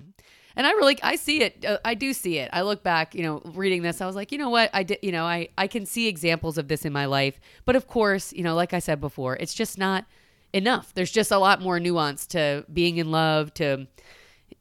And 0.55 0.67
I 0.67 0.71
really, 0.71 0.97
I 1.01 1.15
see 1.15 1.41
it. 1.41 1.63
Uh, 1.65 1.77
I 1.85 1.93
do 1.93 2.13
see 2.13 2.37
it. 2.37 2.49
I 2.51 2.61
look 2.61 2.83
back, 2.83 3.15
you 3.15 3.23
know, 3.23 3.41
reading 3.53 3.81
this, 3.83 4.01
I 4.01 4.05
was 4.05 4.15
like, 4.15 4.31
you 4.31 4.37
know 4.37 4.49
what? 4.49 4.69
I 4.73 4.83
did, 4.83 4.99
you 5.01 5.11
know, 5.11 5.23
I, 5.25 5.49
I 5.57 5.67
can 5.67 5.85
see 5.85 6.07
examples 6.07 6.57
of 6.57 6.67
this 6.67 6.83
in 6.85 6.91
my 6.93 7.05
life. 7.05 7.39
But 7.65 7.75
of 7.75 7.87
course, 7.87 8.33
you 8.33 8.43
know, 8.43 8.55
like 8.55 8.73
I 8.73 8.79
said 8.79 8.99
before, 8.99 9.35
it's 9.37 9.53
just 9.53 9.77
not 9.77 10.05
enough. 10.53 10.93
There's 10.93 11.11
just 11.11 11.31
a 11.31 11.37
lot 11.37 11.61
more 11.61 11.79
nuance 11.79 12.25
to 12.27 12.65
being 12.73 12.97
in 12.97 13.11
love, 13.11 13.53
to, 13.55 13.87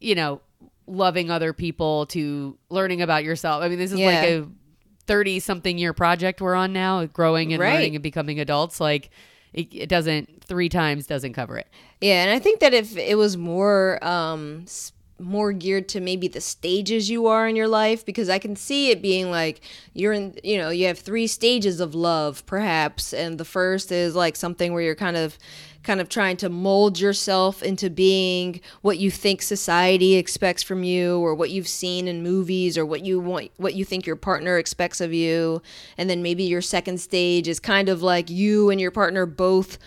you 0.01 0.15
know, 0.15 0.41
loving 0.87 1.31
other 1.31 1.53
people, 1.53 2.07
to 2.07 2.57
learning 2.69 3.03
about 3.03 3.25
yourself. 3.25 3.63
I 3.63 3.69
mean, 3.69 3.79
this 3.79 3.93
is 3.93 3.99
like 3.99 4.23
a 4.25 4.47
30 5.07 5.41
something 5.41 5.77
year 5.79 5.93
project 5.93 6.41
we're 6.41 6.55
on 6.55 6.73
now, 6.73 7.05
growing 7.07 7.53
and 7.53 7.61
Right. 7.61 7.75
learning 7.75 7.97
and 7.97 8.03
becoming 8.03 8.39
adults. 8.39 8.81
Like, 8.81 9.11
it, 9.53 9.75
it 9.75 9.89
doesn't, 9.89 10.45
three 10.45 10.69
times 10.69 11.07
doesn't 11.09 11.33
cover 11.33 11.59
it. 11.59 11.67
Yeah, 12.01 12.23
and 12.23 12.31
I 12.31 12.39
think 12.39 12.61
that 12.61 12.73
if 12.73 12.97
it 12.97 13.17
was 13.19 13.37
more 13.37 13.99
um 14.05 14.63
s- 14.67 14.93
more 15.21 15.53
geared 15.53 15.89
to 15.91 16.01
maybe 16.01 16.29
the 16.29 16.41
stages 16.41 17.11
you 17.11 17.27
are 17.27 17.47
in 17.47 17.57
your 17.57 17.69
life 17.69 18.05
because 18.05 18.29
I 18.29 18.39
can 18.39 18.57
see 18.57 18.91
it 18.91 19.03
being 19.03 19.31
like 19.31 19.61
you're 19.93 20.13
in 20.13 20.39
you 20.43 20.59
know, 20.59 20.71
you 20.71 20.87
have 20.87 20.99
three 20.99 21.27
stages 21.27 21.81
of 21.81 21.95
love 21.95 22.45
perhaps 22.47 23.13
and 23.13 23.39
the 23.39 23.45
first 23.45 23.93
is 23.93 24.15
like 24.15 24.37
something 24.37 24.73
where 24.73 24.83
you're 24.83 24.95
kind 24.95 25.17
of 25.17 25.39
kind 25.83 26.01
of 26.01 26.09
trying 26.09 26.37
to 26.37 26.49
mold 26.49 27.01
yourself 27.01 27.63
into 27.63 27.89
being 27.89 28.61
what 28.83 28.99
you 28.99 29.11
think 29.11 29.41
society 29.41 30.15
expects 30.15 30.63
from 30.63 30.85
you 30.85 31.19
or 31.19 31.35
what 31.35 31.51
you've 31.51 31.69
seen 31.69 32.07
in 32.07 32.23
movies 32.23 32.77
or 32.77 32.85
what 32.85 33.05
you 33.05 33.19
want 33.19 33.51
what 33.57 33.75
you 33.75 33.85
think 33.85 34.07
your 34.07 34.17
partner 34.17 34.59
expects 34.59 35.01
of 35.01 35.13
you. 35.13 35.63
And 35.97 36.11
then 36.11 36.23
maybe 36.23 36.45
your 36.45 36.63
second 36.63 37.01
stage 37.01 37.49
is 37.49 37.61
kind 37.61 37.89
of 37.89 38.03
like 38.03 38.29
you 38.29 38.71
and 38.71 38.81
your 38.81 38.91
partner 38.91 39.25
both 39.27 39.79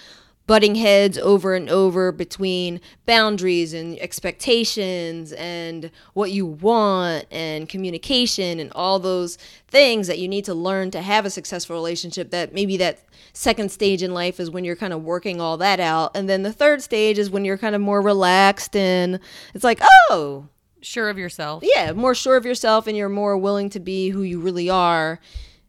butting 0.45 0.75
heads 0.75 1.17
over 1.17 1.55
and 1.55 1.69
over 1.69 2.11
between 2.11 2.81
boundaries 3.05 3.73
and 3.73 3.97
expectations 3.99 5.31
and 5.33 5.89
what 6.13 6.31
you 6.31 6.45
want 6.45 7.25
and 7.31 7.69
communication 7.69 8.59
and 8.59 8.71
all 8.73 8.99
those 8.99 9.37
things 9.67 10.07
that 10.07 10.19
you 10.19 10.27
need 10.27 10.43
to 10.45 10.53
learn 10.53 10.91
to 10.91 11.01
have 11.01 11.25
a 11.25 11.29
successful 11.29 11.75
relationship 11.75 12.31
that 12.31 12.53
maybe 12.53 12.75
that 12.75 12.99
second 13.31 13.71
stage 13.71 14.03
in 14.03 14.13
life 14.13 14.39
is 14.39 14.49
when 14.51 14.65
you're 14.65 14.75
kind 14.75 14.93
of 14.93 15.01
working 15.03 15.39
all 15.39 15.57
that 15.57 15.79
out 15.79 16.11
and 16.15 16.27
then 16.27 16.43
the 16.43 16.53
third 16.53 16.81
stage 16.81 17.17
is 17.17 17.29
when 17.29 17.45
you're 17.45 17.57
kind 17.57 17.73
of 17.73 17.81
more 17.81 18.01
relaxed 18.01 18.75
and 18.75 19.19
it's 19.53 19.63
like 19.63 19.79
oh 20.09 20.47
Sure 20.81 21.09
of 21.09 21.17
yourself. 21.17 21.63
yeah, 21.65 21.93
more 21.93 22.13
sure 22.13 22.35
of 22.35 22.45
yourself 22.45 22.87
and 22.87 22.97
you're 22.97 23.07
more 23.07 23.37
willing 23.37 23.69
to 23.69 23.79
be 23.79 24.09
who 24.09 24.21
you 24.21 24.41
really 24.41 24.69
are. 24.69 25.21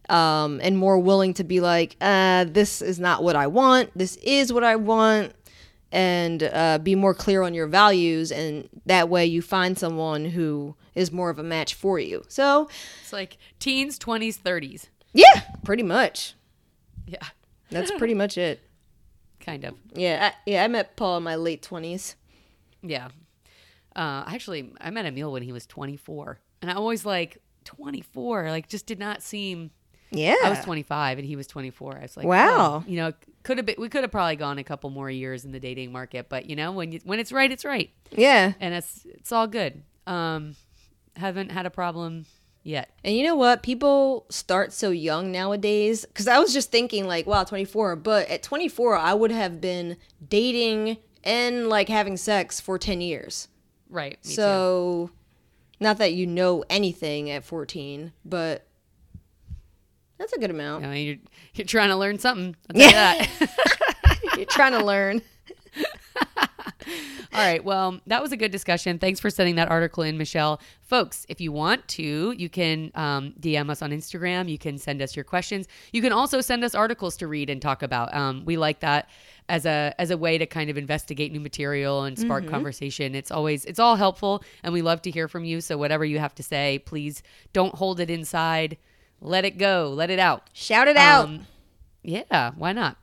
Um, 0.09 0.61
and 0.63 0.77
more 0.77 0.99
willing 0.99 1.33
to 1.35 1.45
be 1.45 1.61
like, 1.61 1.97
uh, 2.01 2.45
this 2.45 2.83
is 2.83 3.01
not 3.01 3.23
what 3.23 3.37
I 3.37 3.47
want. 3.47 3.91
This 3.97 4.17
is 4.17 4.53
what 4.53 4.63
I 4.65 4.77
want. 4.77 5.33
And 5.93 6.43
uh, 6.43 6.79
be 6.79 6.95
more 6.95 7.15
clear 7.15 7.43
on 7.43 7.55
your 7.55 7.67
values. 7.69 8.31
And 8.33 8.69
that 8.87 9.09
way 9.09 9.25
you 9.27 9.41
find 9.41 9.79
someone 9.79 10.25
who 10.27 10.75
is 10.95 11.11
more 11.13 11.31
of 11.31 11.39
a 11.39 11.43
match 11.43 11.75
for 11.75 11.99
you. 11.99 12.23
So, 12.29 12.69
It's 13.03 13.13
like 13.13 13.39
teens, 13.61 13.99
20s, 13.99 14.39
30s. 14.41 14.89
yeah, 15.13 15.43
pretty 15.65 15.83
much. 15.85 16.35
Yeah, 17.07 17.19
That's 17.71 17.91
pretty 17.99 18.15
much 18.15 18.37
it. 18.37 18.61
kind 19.41 19.65
of. 19.65 19.75
Yeah, 19.95 20.31
I, 20.33 20.51
yeah, 20.51 20.65
I 20.65 20.69
met 20.69 20.97
Paul 20.97 21.19
in 21.19 21.23
my 21.23 21.37
late 21.37 21.63
20s. 21.63 22.15
Yeah. 22.83 23.09
Uh, 23.97 24.25
actually, 24.27 24.73
I 24.81 24.91
met 24.91 25.07
Emil 25.07 25.33
when 25.33 25.43
he 25.43 25.53
was 25.53 25.65
24. 25.67 26.41
And 26.61 26.71
I 26.71 26.75
always 26.75 27.07
like, 27.07 27.39
24, 27.65 28.51
like, 28.51 28.69
just 28.69 28.87
did 28.87 28.99
not 28.99 29.23
seem. 29.23 29.71
Yeah. 30.11 30.37
I 30.45 30.51
was 30.51 30.61
25 30.61 31.19
and 31.19 31.27
he 31.27 31.37
was 31.37 31.47
24. 31.47 31.97
I 31.99 32.03
was 32.03 32.17
like, 32.17 32.27
Wow. 32.27 32.83
oh, 32.83 32.85
you 32.89 32.97
know, 32.97 33.13
could 33.43 33.59
have 33.59 33.67
been, 33.67 33.77
we 33.79 33.89
could 33.89 34.03
have 34.03 34.11
probably 34.13 34.37
gone 34.37 34.59
a 34.59 34.65
couple 34.65 34.91
more 34.91 35.11
years 35.11 35.45
in 35.45 35.53
the 35.53 35.61
dating 35.61 35.93
market, 35.93 36.29
but 36.29 36.49
you 36.49 36.57
know, 36.57 36.73
when 36.73 36.93
you, 36.93 37.01
when 37.05 37.19
it's 37.21 37.33
right, 37.33 37.51
it's 37.51 37.65
right. 37.65 37.91
yeah. 38.11 38.53
And 38.61 38.75
it's, 38.75 39.05
it's 39.07 39.33
all 39.33 39.47
good. 39.47 39.83
Um, 40.07 40.57
haven't 41.17 41.51
had 41.51 41.67
a 41.67 41.71
problem 41.71 42.27
yet. 42.63 42.91
And 43.05 43.17
you 43.17 43.25
know 43.25 43.37
what? 43.37 43.63
People 43.63 44.27
start 44.31 44.73
so 44.73 44.91
young 44.91 45.31
nowadays. 45.31 46.05
Because 46.05 46.27
I 46.29 46.39
was 46.39 46.53
just 46.53 46.71
thinking, 46.71 47.07
like, 47.07 47.27
wow, 47.27 47.45
24. 47.45 47.97
But 47.97 48.29
at 48.29 48.43
24, 48.43 48.97
I 48.97 49.15
would 49.15 49.31
have 49.31 49.61
been 49.61 49.97
dating 50.27 50.97
and 51.23 51.69
like 51.69 51.89
having 51.89 52.17
sex 52.17 52.61
for 52.61 52.79
10 52.79 53.01
years. 53.01 53.49
Right. 53.89 54.19
me 54.25 54.31
too. 54.31 54.35
so, 54.35 55.11
not 55.81 55.99
that 55.99 56.15
you 56.15 56.27
know 56.27 56.65
anything 56.71 57.31
at 57.31 57.45
14, 57.45 58.13
but 58.25 58.64
that's 60.25 60.33
a 60.33 60.41
good 60.41 60.51
amount. 60.51 60.87
I 60.87 60.89
mean, 60.89 61.07
you're, 61.07 61.17
you're 61.55 61.67
trying 61.67 61.91
to 61.91 61.97
learn 61.97 62.19
something. 62.19 62.57
I'll 62.71 62.81
tell 62.81 62.87
you 62.87 62.93
that. 62.93 63.51
You're 64.37 64.47
trying 64.47 64.73
to 64.73 64.83
learn. 64.83 65.21
All 66.37 67.41
right. 67.41 67.63
Well, 67.63 68.01
that 68.07 68.23
was 68.23 68.33
a 68.33 68.37
good 68.37 68.51
discussion. 68.51 68.99
Thanks 68.99 69.21
for 69.21 69.29
sending 69.29 69.57
that 69.57 69.71
article 69.71 70.03
in, 70.03 70.17
Michelle. 70.17 70.61
Folks, 70.81 71.27
if 71.29 71.41
you 71.41 71.53
want 71.53 71.87
to, 71.89 72.33
you 72.33 72.49
can 72.49 72.91
um, 72.95 73.35
DM 73.39 73.69
us 73.69 73.83
on 73.83 73.91
Instagram. 73.91 74.49
You 74.49 74.59
can 74.59 74.79
send 74.79 75.03
us 75.03 75.15
your 75.15 75.25
questions. 75.25 75.67
You 75.93 76.01
can 76.01 76.13
also 76.13 76.41
send 76.41 76.65
us 76.65 76.75
articles 76.75 77.17
to 77.19 77.27
read 77.27 77.51
and 77.51 77.61
talk 77.61 77.83
about. 77.83 78.15
Um, 78.15 78.45
we 78.47 78.57
like 78.57 78.81
that 78.81 79.11
as 79.49 79.67
a 79.67 79.95
as 79.99 80.11
a 80.11 80.17
way 80.17 80.39
to 80.39 80.47
kind 80.47 80.71
of 80.71 80.79
investigate 80.79 81.33
new 81.33 81.41
material 81.41 82.05
and 82.05 82.19
spark 82.19 82.47
conversation. 82.49 83.15
It's 83.15 83.31
always 83.31 83.65
it's 83.67 83.79
all 83.79 83.97
helpful, 83.97 84.43
and 84.63 84.73
we 84.73 84.81
love 84.81 85.03
to 85.03 85.11
hear 85.11 85.29
from 85.29 85.45
you. 85.45 85.61
So 85.61 85.77
whatever 85.77 86.05
you 86.05 86.19
have 86.19 86.35
to 86.37 86.43
say, 86.43 86.81
please 86.87 87.23
don't 87.53 87.75
hold 87.75 88.01
it 88.01 88.11
inside. 88.11 88.79
Let 89.21 89.45
it 89.45 89.59
go. 89.59 89.93
Let 89.95 90.11
it 90.11 90.19
out. 90.19 90.49
Shout 90.53 90.89
it 90.89 90.97
out. 90.97 91.25
Um, 91.27 91.47
yeah, 92.03 92.53
why 92.57 92.73
not? 92.73 92.97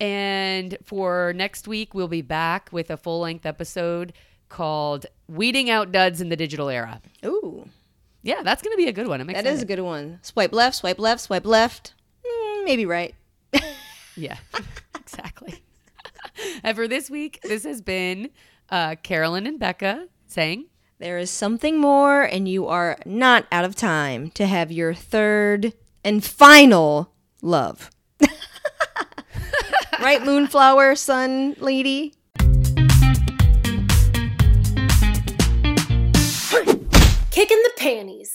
And 0.00 0.76
for 0.84 1.32
next 1.34 1.66
week, 1.68 1.94
we'll 1.94 2.08
be 2.08 2.22
back 2.22 2.68
with 2.72 2.90
a 2.90 2.96
full 2.96 3.20
length 3.20 3.46
episode 3.46 4.12
called 4.48 5.06
Weeding 5.28 5.70
Out 5.70 5.90
Duds 5.92 6.20
in 6.20 6.28
the 6.28 6.36
Digital 6.36 6.68
Era. 6.68 7.00
Ooh, 7.24 7.68
Yeah, 8.22 8.42
that's 8.42 8.62
going 8.62 8.72
to 8.72 8.76
be 8.76 8.88
a 8.88 8.92
good 8.92 9.08
one. 9.08 9.20
I'm 9.20 9.26
that 9.28 9.32
excited. 9.38 9.52
is 9.54 9.62
a 9.62 9.66
good 9.66 9.80
one. 9.80 10.18
Swipe 10.22 10.52
left, 10.52 10.76
swipe 10.76 10.98
left, 10.98 11.22
swipe 11.22 11.46
left. 11.46 11.94
Mm, 12.24 12.64
maybe 12.64 12.86
right. 12.86 13.14
Yeah, 14.16 14.36
exactly. 14.94 15.64
and 16.62 16.76
for 16.76 16.86
this 16.86 17.10
week, 17.10 17.40
this 17.42 17.64
has 17.64 17.80
been 17.80 18.30
uh, 18.70 18.94
Carolyn 19.02 19.44
and 19.48 19.58
Becca 19.58 20.06
saying, 20.28 20.66
There 20.98 21.18
is 21.18 21.28
something 21.28 21.78
more, 21.78 22.22
and 22.22 22.48
you 22.48 22.68
are 22.68 22.98
not 23.04 23.46
out 23.50 23.64
of 23.64 23.74
time 23.74 24.30
to 24.32 24.46
have 24.46 24.70
your 24.70 24.94
third 24.94 25.72
and 26.04 26.24
final 26.24 27.12
love. 27.42 27.90
right, 30.00 30.22
Moonflower, 30.24 30.94
Sun 30.94 31.56
Lady? 31.58 32.14
Kicking 37.32 37.62
the 37.64 37.72
panties. 37.76 38.33